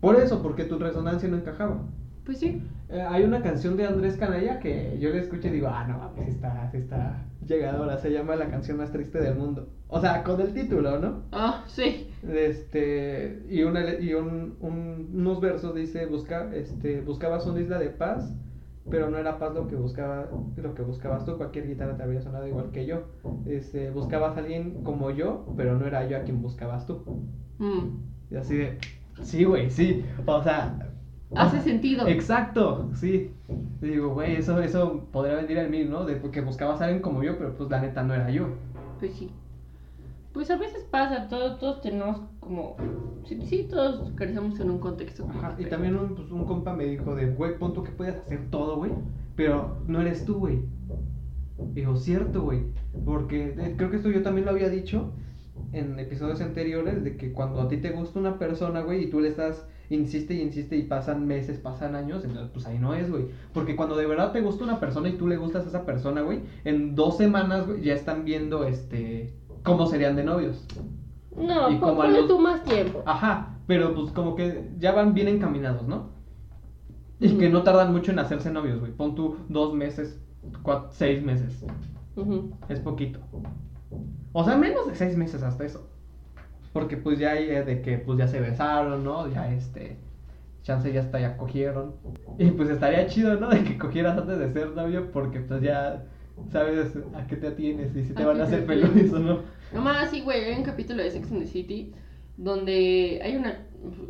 [0.01, 1.81] Por eso, porque tu resonancia no encajaba.
[2.25, 2.61] Pues sí.
[2.89, 6.13] Eh, hay una canción de Andrés Canalla que yo le escucho y digo, ah, no
[6.23, 7.97] sí está, está llegadora.
[7.97, 9.69] Se llama La canción más triste del mundo.
[9.87, 11.23] O sea, con el título, ¿no?
[11.31, 12.09] Ah, sí.
[12.27, 17.89] Este, y, una, y un, un- unos versos dice, busca, este, buscabas una isla de
[17.89, 18.33] paz,
[18.89, 22.21] pero no era paz lo que buscaba, lo que buscabas tú, cualquier guitarra te habría
[22.21, 23.03] sonado igual que yo.
[23.45, 27.03] Este, buscabas a alguien como yo, pero no era yo a quien buscabas tú.
[27.59, 28.33] Mm.
[28.33, 28.77] Y así de,
[29.21, 30.03] sí, güey, sí.
[30.25, 30.89] O sea,
[31.35, 32.07] Hace sentido.
[32.07, 33.31] Exacto, sí.
[33.81, 36.05] Digo, güey, eso, eso podría venir en mí, ¿no?
[36.05, 38.49] De que buscabas a alguien como yo, pero pues la neta no era yo.
[38.99, 39.31] Pues sí.
[40.33, 42.75] Pues a veces pasa, todos, todos tenemos como...
[43.25, 45.27] Sí, sí, todos crecemos en un contexto.
[45.27, 47.91] como Ajá, y también un, pues, un compa me dijo de, güey, pon tú que
[47.91, 48.91] puedes hacer todo, güey,
[49.35, 50.63] pero no eres tú, güey.
[51.73, 52.63] Digo, cierto, güey,
[53.05, 55.13] porque eh, creo que esto yo también lo había dicho
[55.71, 59.19] en episodios anteriores, de que cuando a ti te gusta una persona, güey, y tú
[59.19, 63.09] le estás, insiste y insiste y pasan meses, pasan años, entonces pues ahí no es,
[63.09, 63.25] güey.
[63.53, 66.21] Porque cuando de verdad te gusta una persona y tú le gustas a esa persona,
[66.21, 70.65] güey, en dos semanas, güey, ya están viendo, este, cómo serían de novios.
[71.35, 73.01] No, y como ponle los- tú más tiempo.
[73.05, 76.11] Ajá, pero pues como que ya van bien encaminados, ¿no?
[77.19, 78.91] Y que no tardan mucho en hacerse novios, güey.
[78.91, 80.19] Pon tú dos meses,
[80.61, 81.63] cuatro, seis meses.
[82.69, 83.19] Es poquito.
[84.33, 85.87] O sea, menos de seis meses hasta eso.
[86.73, 89.27] Porque pues ya hay eh, de que pues ya se besaron, ¿no?
[89.29, 89.97] Ya este...
[90.63, 91.95] Chance ya hasta ya cogieron.
[92.37, 93.49] Y pues estaría chido, ¿no?
[93.49, 96.05] De que cogieras antes de ser novio porque pues ya
[96.51, 99.39] sabes a qué te atienes y si te ¿A van a hacer feliz o no.
[99.73, 101.93] Nomás sí, güey, hay un capítulo de Sex and the City
[102.37, 103.59] donde hay una,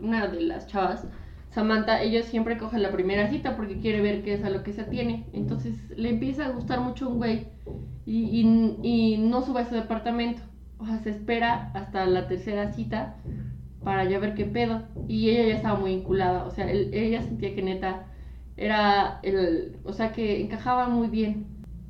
[0.01, 1.07] una de las chavas,
[1.49, 4.73] Samantha, ella siempre coge la primera cita porque quiere ver qué es a lo que
[4.73, 5.25] se atiene.
[5.33, 7.47] Entonces le empieza a gustar mucho un güey
[8.05, 10.41] y, y, y no sube a su departamento.
[10.79, 13.17] O sea, se espera hasta la tercera cita
[13.83, 14.81] para ya ver qué pedo.
[15.07, 16.45] Y ella ya estaba muy vinculada.
[16.45, 18.07] O sea, él- ella sentía que neta
[18.57, 19.77] era el.
[19.83, 21.45] O sea, que encajaba muy bien.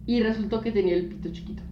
[0.05, 1.63] Y resultó que tenía el pito chiquito.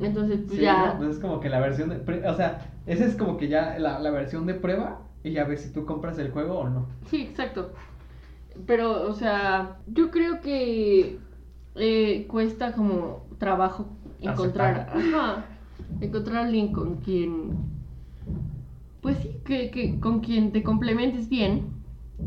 [0.00, 0.92] Entonces, pues Sí, ya.
[0.92, 0.98] ¿no?
[0.98, 1.96] Pues es como que la versión de...
[1.96, 5.44] pre- O sea, esa es como que ya la, la versión de prueba y ya
[5.44, 6.86] ves si tú compras el juego o no.
[7.10, 7.72] Sí, exacto.
[8.66, 11.18] Pero, o sea, yo creo que
[11.74, 13.86] eh, cuesta como trabajo
[14.20, 15.44] encontrar, ajá,
[16.00, 17.52] encontrar a alguien con quien
[19.00, 21.66] Pues sí, que, que con quien te complementes bien,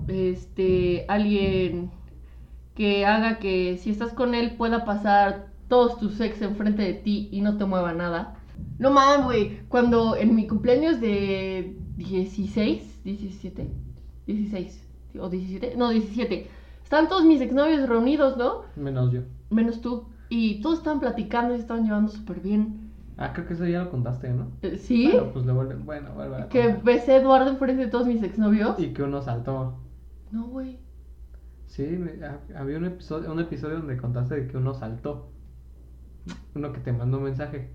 [0.08, 1.92] este, alguien
[2.76, 7.30] que haga que si estás con él pueda pasar todos tus ex enfrente de ti
[7.32, 8.36] y no te mueva nada.
[8.78, 13.72] No mames, güey, cuando en mi cumpleaños de 16, 17,
[14.28, 14.88] 16
[15.20, 16.48] o 17, no, 17,
[16.84, 18.64] están todos mis exnovios reunidos, ¿no?
[18.76, 19.22] Menos yo.
[19.50, 20.06] Menos tú.
[20.30, 22.92] Y todos estaban platicando y se estaban llevando súper bien.
[23.18, 24.48] Ah, creo que eso ya lo contaste, ¿no?
[24.62, 25.10] Eh, ¿Sí?
[25.12, 28.24] Bueno, pues le vuelve, bueno, vuelve a Que besé a Eduardo enfrente de todos mis
[28.24, 28.80] exnovios.
[28.80, 29.78] Y que uno saltó.
[30.32, 30.80] No, güey.
[31.72, 35.32] Sí, me- ha- había un episodio, un episodio donde contaste de que uno saltó.
[36.56, 37.70] Uno que te mandó un mensaje.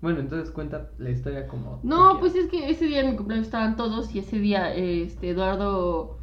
[0.00, 1.80] Bueno, entonces cuenta la historia como.
[1.84, 5.30] No, pues es que ese día en mi cumpleaños estaban todos y ese día este
[5.30, 6.18] Eduardo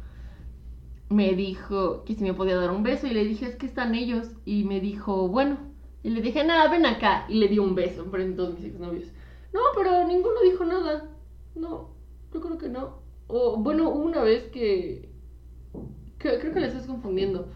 [1.08, 3.94] me dijo que si me podía dar un beso y le dije es que están
[3.94, 5.58] ellos y me dijo bueno
[6.02, 8.64] y le dije nada ven acá y le di un beso enfrente de todos mis
[8.64, 9.08] exnovios
[9.52, 11.10] no pero ninguno dijo nada
[11.56, 11.90] no
[12.32, 15.09] yo creo que no o bueno una vez que
[16.20, 17.48] creo que le estás confundiendo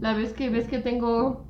[0.00, 1.44] la vez que ves que tengo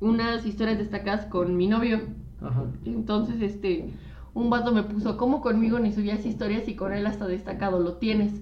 [0.00, 2.00] unas historias destacadas con mi novio
[2.40, 2.64] Ajá.
[2.84, 3.90] entonces, este,
[4.34, 7.94] un vato me puso, ¿cómo conmigo ni subías historias y con él hasta destacado lo
[7.94, 8.32] tienes?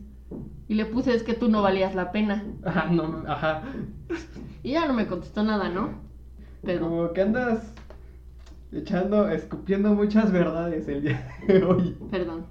[0.68, 2.44] Y le puse, es que tú no valías la pena.
[2.64, 3.62] Ajá, no, ajá.
[4.62, 5.90] Y ya no me contestó nada, ¿no?
[6.62, 7.74] Pero, Como que andas
[8.72, 11.96] echando, escupiendo muchas verdades el día de hoy.
[12.10, 12.46] perdón,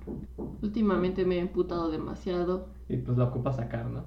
[0.62, 2.68] últimamente me he emputado demasiado.
[2.88, 4.04] Y pues lo ocupas sacar, ¿no?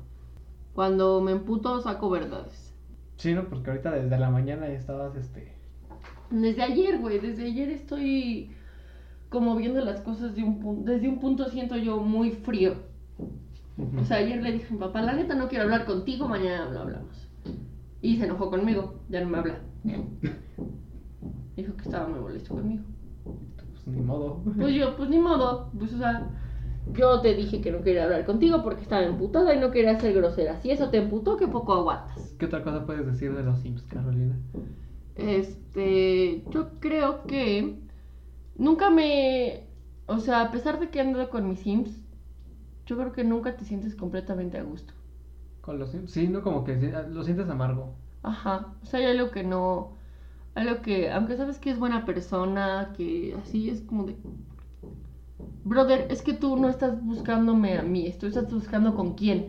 [0.75, 2.75] Cuando me emputo saco verdades.
[3.17, 5.55] Sí, no, porque ahorita desde la mañana ya estabas, este.
[6.31, 8.51] Desde ayer, güey, desde ayer estoy
[9.29, 12.75] como viendo las cosas de un punto, desde un punto siento yo muy frío.
[14.01, 16.71] O sea, ayer le dije a mi papá, la neta no quiero hablar contigo, mañana
[16.71, 17.29] lo hablamos.
[18.01, 19.59] Y se enojó conmigo, ya no me habla.
[21.57, 22.85] Dijo que estaba muy molesto conmigo.
[23.25, 24.43] Pues ni modo.
[24.57, 26.29] Pues yo, pues ni modo, pues o sea,
[26.93, 30.15] yo te dije que no quería hablar contigo porque estaba emputada y no quería ser
[30.15, 30.61] grosera.
[30.61, 32.35] Si eso te emputó, que poco aguantas.
[32.39, 34.37] ¿Qué otra cosa puedes decir de los Sims, Carolina?
[35.17, 37.79] Este, yo creo que
[38.57, 39.65] nunca me,
[40.07, 42.05] o sea, a pesar de que he andado con mis Sims,
[42.87, 44.93] yo creo que nunca te sientes completamente a gusto.
[45.61, 46.11] Con los Sims.
[46.11, 47.95] Sí, no, como que lo sientes amargo.
[48.23, 49.97] Ajá, o sea, hay algo que no,
[50.55, 54.17] algo que, aunque sabes que es buena persona, que así es como de,
[55.65, 59.47] brother, es que tú no estás buscándome a mí, tú estás buscando con quién.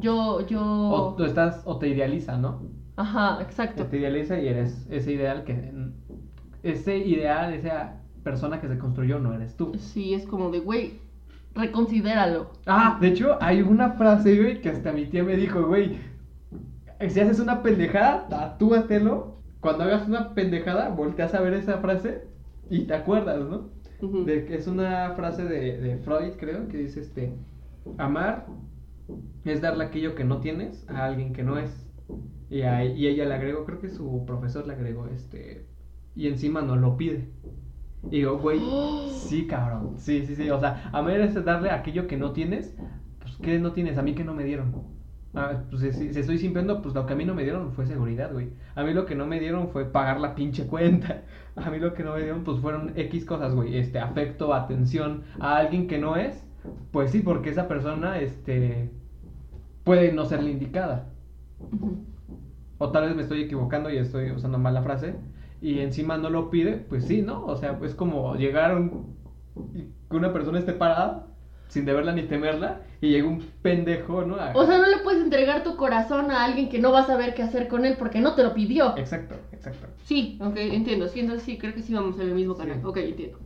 [0.00, 2.62] Yo, yo, O tú estás, o te idealiza, ¿no?
[2.96, 3.86] ajá, exacto.
[3.86, 5.72] Te idealiza y eres ese ideal que.
[6.62, 9.72] Ese ideal, esa persona que se construyó, no eres tú.
[9.78, 11.00] Sí, es como de, güey,
[11.54, 12.50] reconsidéralo.
[12.66, 15.98] Ah, de hecho, hay una frase, güey, que hasta mi tía me dijo, güey,
[17.08, 19.34] si haces una pendejada, tatúatelo.
[19.60, 22.28] Cuando hagas una pendejada, volteas a ver esa frase
[22.70, 23.70] y te acuerdas, ¿no?
[24.00, 24.24] Ujú.
[24.24, 27.32] De que es una frase de, de Freud, creo, que dice este,
[27.98, 28.46] amar
[29.44, 31.86] es darle aquello que no tienes a alguien que no es.
[32.50, 35.66] Y, a- y ella le agregó, creo que su profesor le agregó, este,
[36.14, 37.28] y encima no lo pide.
[38.10, 38.60] Y digo, güey,
[39.10, 42.76] sí, cabrón, sí, sí, sí, o sea, amar es darle aquello que no tienes,
[43.20, 43.98] pues, ¿qué no tienes?
[43.98, 44.72] A mí que no me dieron.
[45.34, 47.86] Ah, pues si, si estoy simpiando, pues lo que a mí no me dieron fue
[47.86, 48.50] seguridad, güey.
[48.76, 51.22] A mí lo que no me dieron fue pagar la pinche cuenta.
[51.56, 53.76] A mí lo que no me dieron, pues fueron X cosas, güey.
[53.76, 56.46] Este, afecto, atención a alguien que no es.
[56.90, 58.90] Pues sí, porque esa persona, este,
[59.84, 61.06] puede no ser la indicada.
[62.78, 65.14] O tal vez me estoy equivocando y estoy usando mal la frase.
[65.60, 67.44] Y encima no lo pide, pues sí, ¿no?
[67.44, 69.16] O sea, es como llegar a un...
[70.10, 71.28] que una persona esté parada,
[71.74, 74.36] sin deberla ni temerla, y llega un pendejo, ¿no?
[74.36, 77.14] A- O sea, no le puedes entregar tu corazón a alguien que no vas a
[77.14, 78.96] saber qué hacer con él porque no te lo pidió.
[78.96, 79.88] Exacto, exacto.
[80.04, 81.08] Sí, ok, entiendo.
[81.08, 82.76] Sí, entonces sí, creo que sí vamos en el mismo canal.
[82.76, 82.82] Sí.
[82.86, 83.38] Ok, entiendo.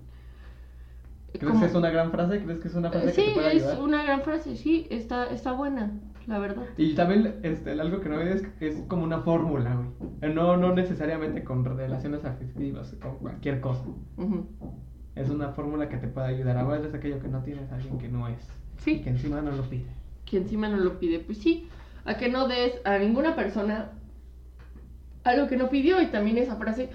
[1.33, 2.43] ¿Crees Como- que es una gran frase?
[2.45, 3.81] ¿Crees que es una frase Sí, que te puede es ayudar?
[3.83, 4.57] una gran frase.
[4.57, 5.93] Sí, está, está buena,
[6.26, 6.64] la verdad.
[6.76, 9.74] Y también este, algo que no es, es como una fórmula,
[10.20, 10.35] güey.
[10.35, 13.85] No, no necesariamente con relaciones afectivas, con cualquier cosa.
[14.18, 14.47] Ujú.
[15.19, 16.57] Es una fórmula que te puede ayudar.
[16.57, 18.39] A veces aquello que no tienes alguien que no es.
[18.79, 19.01] Sí.
[19.01, 19.87] Que encima no lo pide.
[20.25, 21.19] que encima no lo pide.
[21.19, 21.69] Pues sí,
[22.05, 23.91] a que no des a ninguna persona
[25.25, 26.01] algo que no pidió.
[26.01, 26.91] Y también esa frase,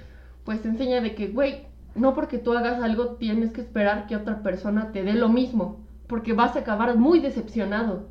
[0.46, 4.16] pues te enseña de que, güey, no porque tú hagas algo tienes que esperar que
[4.16, 5.82] otra persona te dé lo mismo.
[6.08, 8.08] Porque vas a acabar muy decepcionado.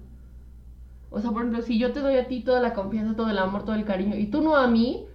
[1.11, 3.39] O sea, por ejemplo, si yo te doy a ti toda la confianza, todo el
[3.39, 5.07] amor, todo el cariño, y tú no a mí,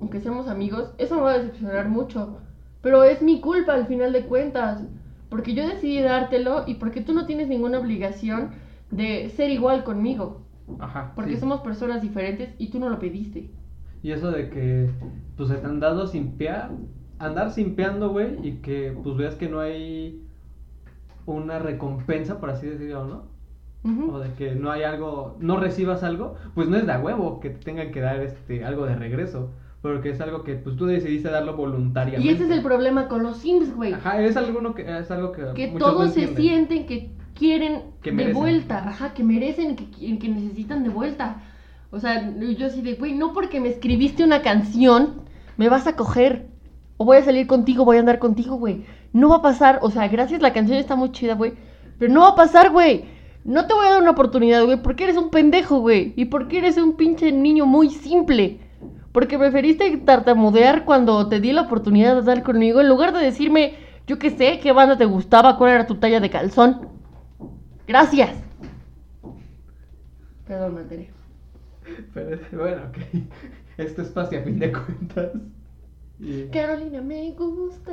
[0.00, 2.38] aunque seamos amigos, eso me va a decepcionar mucho.
[2.82, 4.82] Pero es mi culpa al final de cuentas.
[5.28, 8.50] Porque yo decidí dártelo y porque tú no tienes ninguna obligación
[8.90, 10.42] de ser igual conmigo.
[10.78, 11.12] Ajá.
[11.14, 11.40] Porque sí.
[11.40, 13.50] somos personas diferentes y tú no lo pediste.
[14.02, 14.90] Y eso de que,
[15.36, 16.70] pues, están dando simpear,
[17.18, 20.24] andar simpeando, güey, y que, pues, veas que no hay
[21.26, 23.30] una recompensa, por así decirlo, ¿no?
[23.82, 27.40] O de que no hay algo, no recibas algo, pues no es de a huevo
[27.40, 29.52] que te tengan que dar este algo de regreso,
[29.82, 32.26] porque es algo que pues tú decidiste darlo voluntariamente.
[32.26, 33.94] Y ese es el problema con los Sims, güey.
[33.94, 38.32] Ajá, es algo que es algo que que todos se sienten que quieren Que de
[38.32, 41.42] vuelta, ajá, que merecen, que necesitan de vuelta.
[41.90, 45.22] O sea, yo así de, güey, no porque me escribiste una canción,
[45.56, 46.46] me vas a coger.
[46.98, 48.84] O voy a salir contigo, voy a andar contigo, güey.
[49.14, 51.54] No va a pasar, o sea, gracias, la canción está muy chida, güey.
[51.98, 53.06] Pero no va a pasar, güey.
[53.42, 56.12] No te voy a dar una oportunidad, güey, porque eres un pendejo, güey.
[56.16, 58.60] Y porque eres un pinche niño muy simple.
[59.12, 63.74] Porque preferiste tartamudear cuando te di la oportunidad de estar conmigo en lugar de decirme,
[64.06, 66.88] yo qué sé, qué banda te gustaba, cuál era tu talla de calzón.
[67.86, 68.30] Gracias.
[70.46, 71.08] Perdón, Materia.
[72.14, 73.24] Pero bueno, ok.
[73.78, 75.32] Este espacio a fin de cuentas.
[76.52, 77.92] Carolina, me gusta.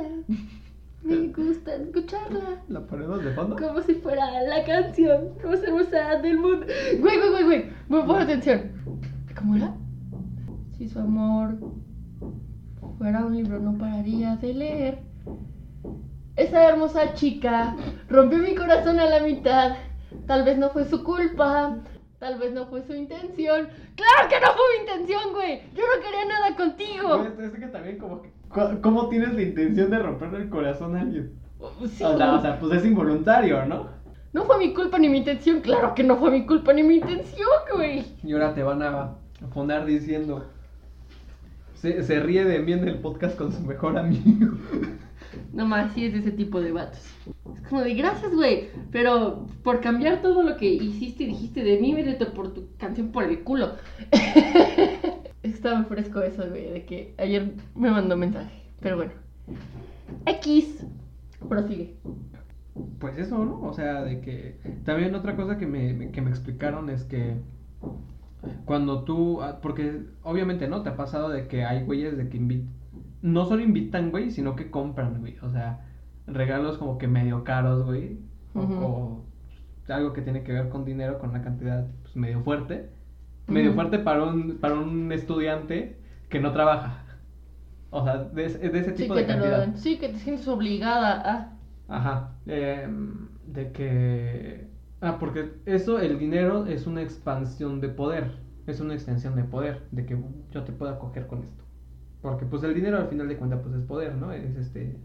[1.02, 2.62] Me gusta escucharla.
[2.68, 3.56] ¿La ponemos de fondo?
[3.56, 6.66] Como si fuera la canción más hermosa del mundo.
[7.00, 7.64] Güey, güey, güey, güey.
[7.88, 8.72] Me pon atención.
[9.36, 9.74] ¿Cómo era?
[10.78, 11.58] Si su amor
[12.98, 14.98] fuera un libro, no pararía de leer.
[16.36, 17.74] Esa hermosa chica
[18.08, 19.72] rompió mi corazón a la mitad.
[20.28, 21.78] Tal vez no fue su culpa.
[22.20, 23.66] Tal vez no fue su intención.
[23.96, 25.62] ¡Claro que no fue mi intención, güey!
[25.74, 27.34] Yo no quería nada contigo.
[27.34, 28.32] Pues, es que también como que...
[28.80, 31.32] ¿Cómo tienes la intención de romperle el corazón a alguien?
[31.90, 32.04] Sí.
[32.04, 33.88] O sea, o sea, pues es involuntario, ¿no?
[34.32, 35.60] No fue mi culpa ni mi intención.
[35.60, 38.04] Claro que no fue mi culpa ni mi intención, güey.
[38.22, 39.16] Y ahora te van a
[39.52, 40.44] poner diciendo...
[41.80, 44.56] Se, se ríe de mí en el podcast con su mejor amigo.
[45.52, 47.00] No más, sí es de ese tipo de vatos.
[47.54, 48.68] Es como de gracias, güey.
[48.92, 53.10] Pero por cambiar todo lo que hiciste y dijiste de mí, vete por tu canción
[53.12, 53.72] por el culo.
[55.42, 58.62] Está muy fresco eso, güey, de que ayer me mandó mensaje.
[58.80, 59.12] Pero bueno.
[60.26, 60.84] X.
[61.48, 61.96] Prosigue.
[62.98, 63.60] Pues eso, ¿no?
[63.62, 64.58] O sea, de que...
[64.84, 67.34] También otra cosa que me- que me explicaron es que...
[68.64, 69.42] Cuando tú...
[69.42, 70.82] ah, Porque obviamente, ¿no?
[70.82, 72.72] Te ha pasado de que hay güeyes de que invitan...
[73.22, 75.38] No solo invitan, güey, sino que compran, güey.
[75.42, 75.80] O sea,
[76.26, 78.18] regalos como que medio caros, güey.
[78.54, 78.60] o-.
[78.60, 79.24] O,
[79.92, 82.90] algo que tiene que ver con dinero, con una cantidad pues, medio fuerte.
[83.46, 87.04] Medio fuerte para un, para un estudiante que no trabaja.
[87.90, 89.58] O sea, de, ese- de ese Sí tipo que de cantidad.
[89.60, 89.76] dan.
[89.78, 91.22] Sí, que te sientes obligada
[91.88, 91.96] a.
[91.96, 92.32] Ajá.
[92.46, 94.67] em, de que.
[95.00, 98.32] Ah, porque eso, el dinero es una expansión de poder.
[98.66, 99.82] Es una extensión de poder.
[99.92, 100.16] De que
[100.50, 101.64] yo te pueda coger con esto.
[102.20, 104.32] Porque pues el dinero al final de cuentas pues es poder, ¿no?
[104.32, 104.96] Es este.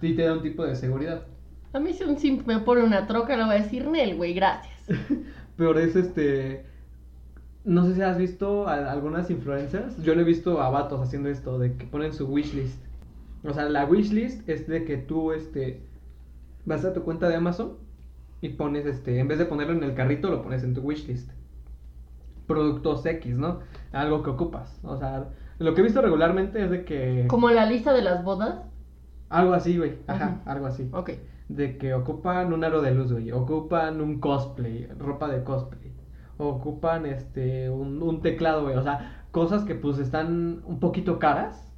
[0.00, 1.26] Y te da un tipo de seguridad.
[1.72, 4.34] A mí si un simp me pone una troca, le voy a decir Nel, güey,
[4.34, 4.74] gracias.
[5.56, 6.64] Pero es este.
[7.64, 10.00] No sé si has visto a algunas influencers.
[10.02, 12.82] Yo le he visto a vatos haciendo esto, de que ponen su wishlist.
[13.44, 15.82] O sea, la wishlist es de que tú este
[16.64, 17.76] vas a tu cuenta de Amazon
[18.40, 21.30] y pones este, en vez de ponerlo en el carrito, lo pones en tu wishlist.
[22.46, 23.60] Productos X, ¿no?
[23.92, 24.80] Algo que ocupas.
[24.82, 25.28] O sea,
[25.58, 27.26] lo que he visto regularmente es de que.
[27.28, 28.62] Como la lista de las bodas.
[29.28, 29.98] Algo así, güey.
[30.06, 30.88] Ajá, algo así.
[30.92, 31.10] Ok.
[31.48, 33.30] De que ocupan un aro de luz, güey.
[33.30, 35.92] Ocupan un cosplay, ropa de cosplay.
[36.38, 38.76] Ocupan este un, un teclado, güey.
[38.76, 41.72] O sea, cosas que pues están un poquito caras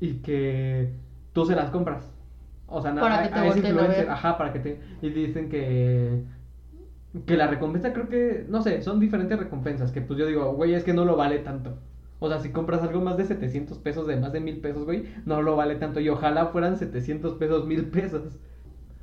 [0.00, 0.94] y que
[1.32, 2.12] tú se las compras.
[2.70, 4.80] O sea, Para a- que te a ese volteen a influencer, ajá, para que te
[5.02, 6.24] y dicen que
[7.26, 10.74] que la recompensa creo que no sé, son diferentes recompensas que pues yo digo, güey,
[10.74, 11.78] es que no lo vale tanto.
[12.20, 15.06] O sea, si compras algo más de 700 pesos, de más de mil pesos, güey,
[15.24, 16.00] no lo vale tanto.
[16.00, 18.38] Y ojalá fueran 700 pesos, mil pesos.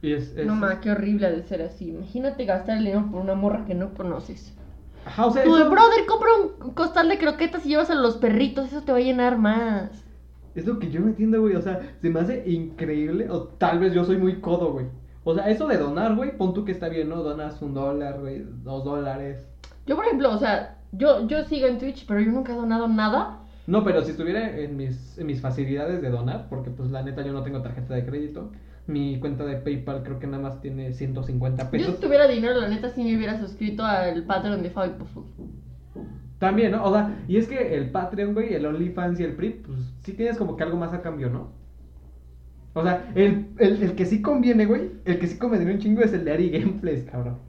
[0.02, 1.90] Y es, es- No más, qué horrible ha de ser así.
[1.90, 4.54] Imagínate gastar el dinero por una morra que no conoces.
[5.06, 6.30] Ajá, o sea, eso brother, compra
[6.64, 10.06] un costal de croquetas y llevas a los perritos, eso te va a llenar más.
[10.60, 11.56] Es lo que yo no entiendo, güey.
[11.56, 13.30] O sea, se me hace increíble.
[13.30, 14.88] O tal vez yo soy muy codo, güey.
[15.24, 17.22] O sea, eso de donar, güey, pon tú que está bien, ¿no?
[17.22, 19.46] Donas un dólar, güey, dos dólares.
[19.86, 22.88] Yo, por ejemplo, o sea, yo, yo sigo en Twitch, pero yo nunca he donado
[22.88, 23.40] nada.
[23.68, 27.22] No, pero si estuviera en mis, en mis facilidades de donar, porque pues la neta
[27.26, 28.52] yo no tengo tarjeta de crédito,
[28.88, 31.96] mi cuenta de PayPal creo que nada más tiene 150 Yo pesos.
[31.96, 35.26] si tuviera dinero, la neta, sí me hubiera suscrito al Patreon de Fabi Pufu.
[36.40, 36.84] También, ¿no?
[36.86, 40.14] O sea, y es que el Patreon, güey, el OnlyFans y el PRIP, pues sí
[40.14, 41.52] tienes como que algo más a cambio, ¿no?
[42.74, 46.02] O sea, el, el, el que sí conviene, güey, el que sí conviene un chingo
[46.04, 47.40] es el de Ari Gameplays, cabrón.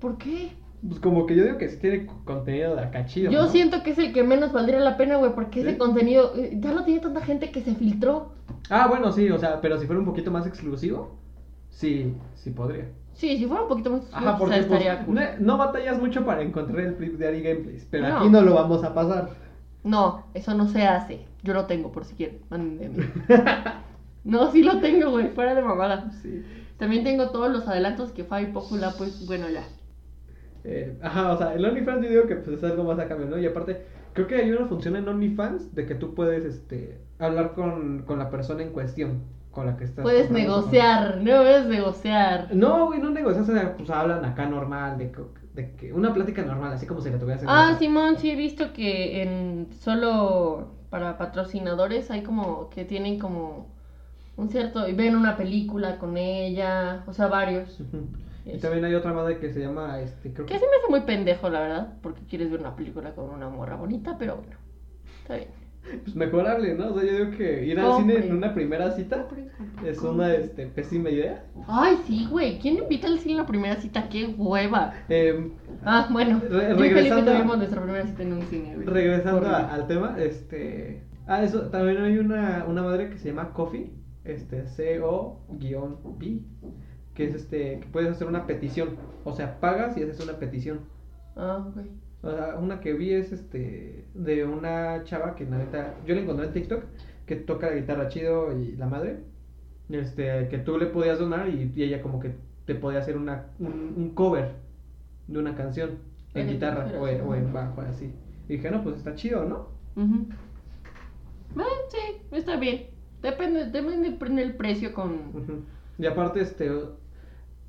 [0.00, 0.52] ¿Por qué?
[0.86, 3.30] Pues como que yo digo que sí tiene co- contenido de acá chido.
[3.30, 3.48] Yo ¿no?
[3.48, 5.68] siento que es el que menos valdría la pena, güey, porque ¿Sí?
[5.68, 8.32] ese contenido eh, ya lo tiene tanta gente que se filtró.
[8.70, 11.18] Ah, bueno, sí, o sea, pero si fuera un poquito más exclusivo,
[11.70, 12.86] sí, sí podría.
[13.14, 14.02] Sí, si fuera un poquito más.
[14.12, 15.18] Ajá, o pues, estaría cool.
[15.40, 18.18] no, batallas mucho para encontrar el clip de Ari Gameplays, pero No.
[18.18, 19.30] aquí no lo vamos a pasar.
[19.84, 21.26] No, eso no se hace.
[21.42, 22.40] Yo lo tengo, por si quieren.
[22.50, 23.06] Mándenme.
[24.24, 26.12] No, sí lo tengo, güey, fuera de mamada.
[26.22, 26.44] Sí.
[26.78, 29.64] También tengo todos los adelantos que Fabi Popula, pues bueno, ya.
[30.64, 33.26] Eh, ajá, o sea, el OnlyFans yo digo que pues, es algo más a cambio,
[33.26, 33.36] ¿no?
[33.38, 33.82] Y aparte,
[34.12, 38.18] creo que hay una función en OnlyFans de que tú puedes este, hablar con, con
[38.20, 39.22] la persona en cuestión
[39.52, 40.02] con la que estás.
[40.02, 42.48] Puedes negociar, no puedes negociar.
[42.54, 45.22] No, güey, no negocias, o sea, pues hablan acá normal, de, que-
[45.54, 47.78] de que una plática normal, así como si la tuvieras en Ah, casa.
[47.78, 53.66] Simón, sí he visto que en solo para patrocinadores hay como que tienen como
[54.36, 57.78] un cierto y ven una película con ella, o sea, varios.
[58.44, 60.58] Y también hay otra madre que se llama, este, creo Que que...
[60.60, 63.76] sí me hace muy pendejo, la verdad, porque quieres ver una película con una morra
[63.76, 64.56] bonita, pero bueno,
[65.22, 65.48] está bien.
[66.04, 66.92] Pues mejorable, ¿no?
[66.92, 69.26] O sea, yo digo que ir al cine en una primera cita
[69.84, 71.44] es una, este, pésima idea.
[71.66, 74.08] Ay, sí, güey, ¿quién invita al cine en la primera cita?
[74.08, 74.94] ¡Qué hueva!
[75.08, 75.50] Eh,
[75.84, 78.86] Ah, bueno, Re- regresando tuvimos nuestra primera cita en un cine, güey.
[78.86, 81.02] regresando a- al tema, este...
[81.26, 83.92] Ah, eso, también hay una, una madre que se llama Coffee,
[84.24, 86.40] este, C-O-P,
[87.14, 88.90] que es este, que puedes hacer una petición,
[89.24, 90.80] o sea, pagas y haces una petición.
[91.36, 91.86] Ah, güey.
[92.22, 96.46] O sea, una que vi es este de una chava que neta, yo la encontré
[96.46, 96.84] en TikTok,
[97.26, 99.18] que toca la guitarra chido y la madre,
[99.88, 102.32] este, que tú le podías donar y, y ella como que
[102.64, 104.52] te podía hacer una, un, un cover
[105.26, 105.98] de una canción
[106.34, 107.52] en En guitarra o, en- o en ajá.
[107.52, 108.12] bajo, así.
[108.48, 109.68] Y dije, no, pues está chido, ¿no?
[110.00, 110.26] Ujú.
[111.56, 112.86] Ah, sí, está bien.
[113.20, 115.12] Depende, depende del precio con...
[115.34, 115.62] Ujú.
[115.98, 116.70] Y aparte, este,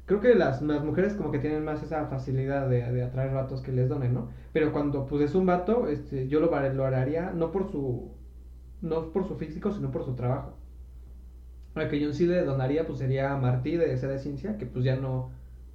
[0.06, 3.62] creo que las, las mujeres como que tienen más esa facilidad de, de atraer vatos
[3.62, 4.30] que les donen, ¿no?
[4.52, 8.12] Pero cuando pues es un vato, este, yo lo valoraría no por su,
[8.82, 10.60] no por su físico, sino por su trabajo.
[11.76, 14.66] Al que yo sí le donaría, pues sería a Martí de Seda de Ciencia, que
[14.68, 15.32] pues ya no,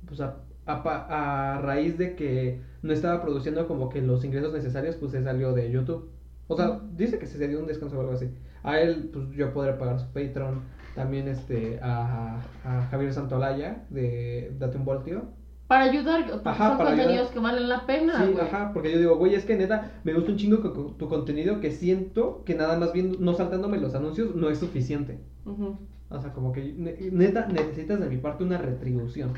[0.06, 4.96] pues a, a, a raíz de que no estaba produciendo como que los ingresos necesarios,
[4.96, 6.10] pues se salió de YouTube.
[6.48, 8.28] O sea, dice que se dio un descanso o algo así.
[8.62, 10.62] A él, pues yo podré pagar su Patreon.
[10.94, 15.26] También este, a, a Javier Santolaya de Date un Voltio.
[15.68, 17.32] Para ayudar, porque Ajá, son para contenidos ayudar.
[17.34, 18.44] que valen la pena, Sí, güey.
[18.44, 20.58] ajá, porque yo digo, güey, es que neta, me gusta un chingo
[20.96, 25.18] tu contenido que siento que nada más viendo, no saltándome los anuncios, no es suficiente.
[25.44, 25.76] Ujú.
[26.08, 29.34] O sea, como que ne- neta necesitas de mi parte una retribución.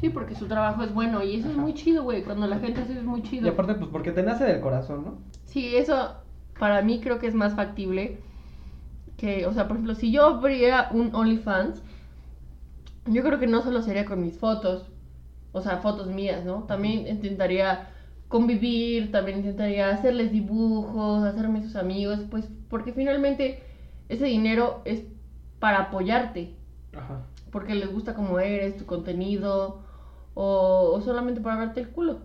[0.00, 2.22] Sí, porque su trabajo es bueno y eso es muy chido, güey.
[2.22, 3.46] Cuando la gente hace eso es muy chido.
[3.46, 5.18] Y aparte, pues porque te nace del corazón, ¿no?
[5.44, 6.16] Sí, eso
[6.58, 8.18] para mí creo que es más factible
[9.16, 11.82] que, o sea, por ejemplo, si yo abriera un OnlyFans,
[13.06, 14.90] yo creo que no solo sería con mis fotos,
[15.52, 16.64] o sea, fotos mías, ¿no?
[16.64, 17.88] También intentaría
[18.28, 23.62] convivir, también intentaría hacerles dibujos, hacerme sus amigos, pues porque finalmente
[24.08, 25.04] ese dinero es
[25.58, 26.54] para apoyarte,
[26.94, 27.22] Ajá.
[27.50, 29.85] porque les gusta cómo eres, tu contenido,
[30.36, 32.18] o, o solamente para verte el culo.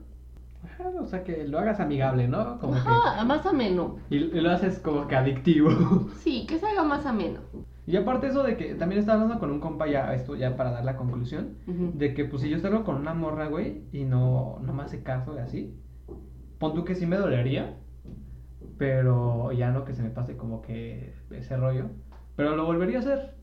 [0.64, 2.60] Ajá, o sea, que lo hagas amigable, ¿no?
[2.60, 3.98] Como Ajá, más ameno.
[4.10, 4.16] que...
[4.16, 5.70] Y, y lo haces como que adictivo.
[6.24, 7.40] Sí, que se haga más ameno.
[7.88, 10.72] y aparte eso de que también estaba hablando con un compa ya, esto ya para
[10.72, 14.60] dar la conclusión, de que pues si yo salgo con una morra, güey, y no,
[14.62, 15.74] no me hace caso y así,
[16.60, 17.78] pon tú que sí me dolería,
[18.78, 21.86] pero ya no que se me pase como que ese rollo,
[22.36, 23.36] pero lo volvería a hacer.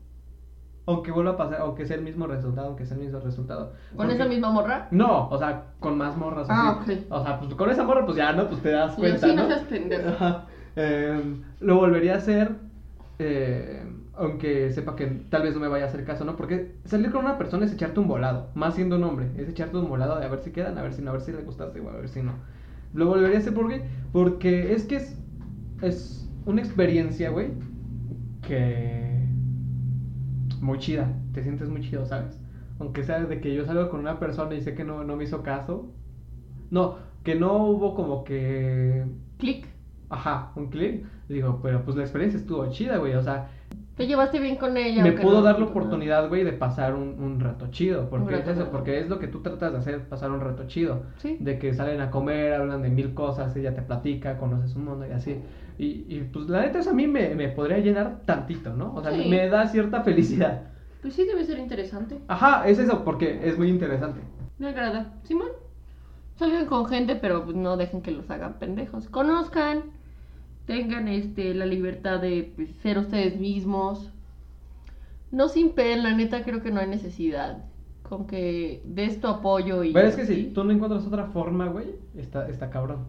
[0.89, 3.73] Aunque vuelva a pasar, aunque sea el mismo resultado, aunque sea el mismo resultado.
[3.89, 4.87] ¿Con Porque- esa misma morra?
[4.91, 6.91] No, o sea, con más morras Ah, así.
[6.93, 6.99] ok.
[7.11, 8.47] O sea, pues con esa morra, pues ya, ¿no?
[8.47, 9.47] Pues te das cuenta, sí, no ¿no?
[9.49, 10.41] seas pendejo.
[10.75, 12.51] Em, lo volvería a hacer,
[13.19, 13.83] eh,
[14.15, 16.35] aunque sepa que tal vez no me vaya a hacer caso, ¿no?
[16.35, 19.77] Porque salir con una persona es echarte un volado, más siendo un hombre, es echarte
[19.77, 21.41] un volado de a ver si quedan, a ver si no, a ver si le
[21.43, 22.33] gustaste o a ver si no.
[22.93, 25.17] Lo volvería a hacer porque, porque es que es,
[25.81, 27.49] es una experiencia, güey,
[28.41, 29.08] que
[30.61, 32.39] muy chida, te sientes muy chido, ¿sabes?
[32.79, 35.23] Aunque sea de que yo salgo con una persona y sé que no, no me
[35.25, 35.91] hizo caso.
[36.71, 39.05] No, que no hubo como que
[39.37, 39.67] Clic.
[40.09, 41.05] Ajá, un clic.
[41.27, 43.13] Digo, pero pues la experiencia estuvo chida, güey.
[43.15, 43.49] O sea,
[43.95, 45.03] Te llevaste bien con ella.
[45.03, 48.09] me pudo no- dar la oportunidad, güey, de pasar un, un rato chido.
[48.09, 48.51] Porque Un es rato.
[48.61, 51.03] eso, porque es lo que tú tratas de hacer, pasar un rato chido.
[51.17, 51.37] Sí.
[51.39, 55.05] De que salen a comer, hablan de mil cosas, ella te platica, conoces un mundo
[55.07, 55.37] y así.
[55.79, 58.93] Y, y pues la neta eso a mí me, me podría llenar tantito, ¿no?
[58.95, 59.29] O sea, Sí.
[59.29, 60.63] me da cierta felicidad.
[61.01, 62.19] Pues sí, debe ser interesante.
[62.27, 64.19] Ajá, es eso, porque es muy interesante.
[64.59, 65.13] Me agrada.
[65.23, 65.47] Simón.
[66.35, 69.07] Salgan con gente, pero pues, no dejen que los hagan pendejos.
[69.09, 69.83] Conozcan.
[70.65, 74.11] Tengan este la libertad de pues, ser ustedes mismos.
[75.31, 77.63] No sin pen, la neta creo que no hay necesidad.
[78.03, 79.93] Con que des tu apoyo y.
[79.93, 80.35] Pero es que así.
[80.35, 83.05] si tú no encuentras otra forma, güey, está, está cabrón.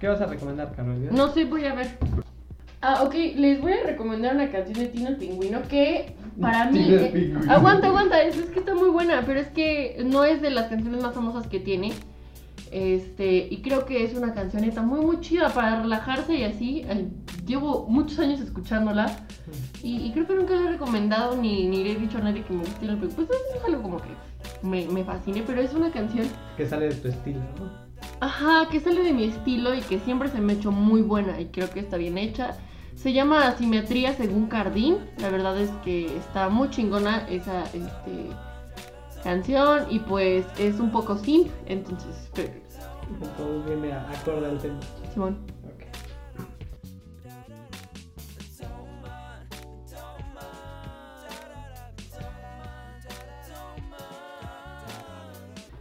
[0.00, 0.98] ¿Qué vas a recomendar, Carlos?
[1.10, 1.98] No sé, voy a ver.
[2.80, 6.84] Ah, ok, les voy a recomendar una canción de Tino el Pingüino que para mí...
[6.84, 7.52] Tino el eh, Pingüino.
[7.52, 10.68] aguanta, aguanta, es, es que está muy buena, pero es que no es de las
[10.68, 11.92] canciones más famosas que tiene.
[12.70, 16.84] Este, y creo que es una cancioneta muy muy chida para relajarse y así.
[16.88, 17.08] Ay,
[17.46, 19.10] llevo muchos años escuchándola
[19.82, 22.44] y, y creo que nunca le he recomendado ni, ni le he dicho a nadie
[22.44, 23.26] que me guste la película.
[23.26, 24.10] Pues es algo como que
[24.62, 26.26] me, me fascine, pero es una canción,
[26.56, 27.87] Que sale de tu estilo, ¿no?
[28.20, 31.40] Ajá, que sale de mi estilo y que siempre se me ha hecho muy buena
[31.40, 32.56] y creo que está bien hecha.
[32.94, 34.98] Se llama Asimetría según Cardín.
[35.18, 38.30] La verdad es que está muy chingona esa este,
[39.22, 42.52] canción y pues es un poco simp, entonces, pero,
[43.36, 44.80] Todo viene acorde al tema.
[45.12, 45.57] Simón.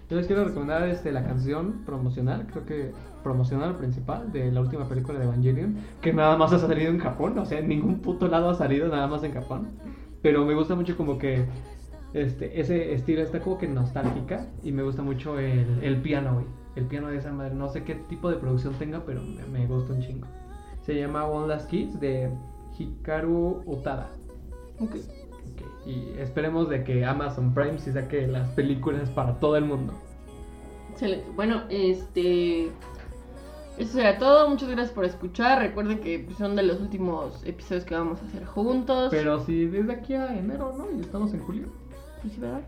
[0.10, 2.92] Yo les quiero recomendar este, la canción promocional, creo que
[3.24, 7.38] promocional principal de la última película de Evangelion, que nada más ha salido en Japón,
[7.38, 9.68] o sea, en ningún puto lado ha salido, nada más en Japón.
[10.22, 11.46] Pero me gusta mucho como que
[12.14, 16.46] este, ese estilo está como que nostálgica y me gusta mucho el, el piano, güey.
[16.76, 19.68] El piano de esa madre, no sé qué tipo de producción tenga, pero me, me
[19.68, 20.28] gusta un chingo.
[20.82, 22.30] Se llama One Last Kiss de
[22.78, 24.10] Hikaru Utada.
[24.80, 24.96] Ok.
[25.86, 29.94] Y esperemos de que Amazon Prime sí saque las películas para todo el mundo.
[30.92, 31.26] Excelente.
[31.36, 32.72] Bueno, este.
[33.78, 34.50] Eso será todo.
[34.50, 35.60] Muchas gracias por escuchar.
[35.60, 39.10] Recuerden que pues, son de los últimos episodios que vamos a hacer juntos.
[39.12, 40.88] Pero si desde aquí a enero, ¿no?
[40.98, 41.68] Y estamos en julio.
[42.22, 42.62] Pues sí, ¿verdad?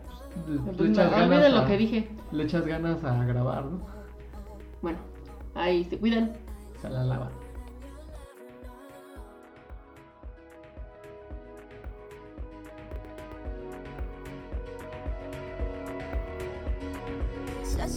[0.48, 2.08] Le, Pues le no, echas ganas lo a- que dije.
[2.30, 3.80] Le echas ganas a grabar, ¿no?
[4.80, 4.98] Bueno,
[5.56, 6.32] ahí se cuidan.
[6.80, 7.30] Se la lava.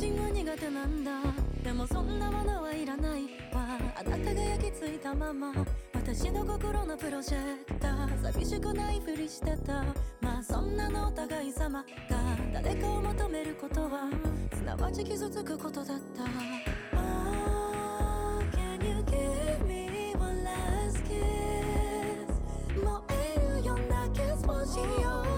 [0.04, 1.12] シ苦手なんだ。
[1.64, 3.24] でもそんなものはいらない
[3.54, 3.80] わ。
[3.98, 5.54] あなたが焼き付いたまま。
[5.94, 8.22] 私の心のプロジェクター。
[8.34, 9.86] 寂しくないふりしてた。
[10.20, 11.88] まあそんなのお互い様が。
[12.54, 14.10] 誰かを求めることは。
[14.54, 16.24] すなわち傷つくことだった。
[24.66, 25.33] しよう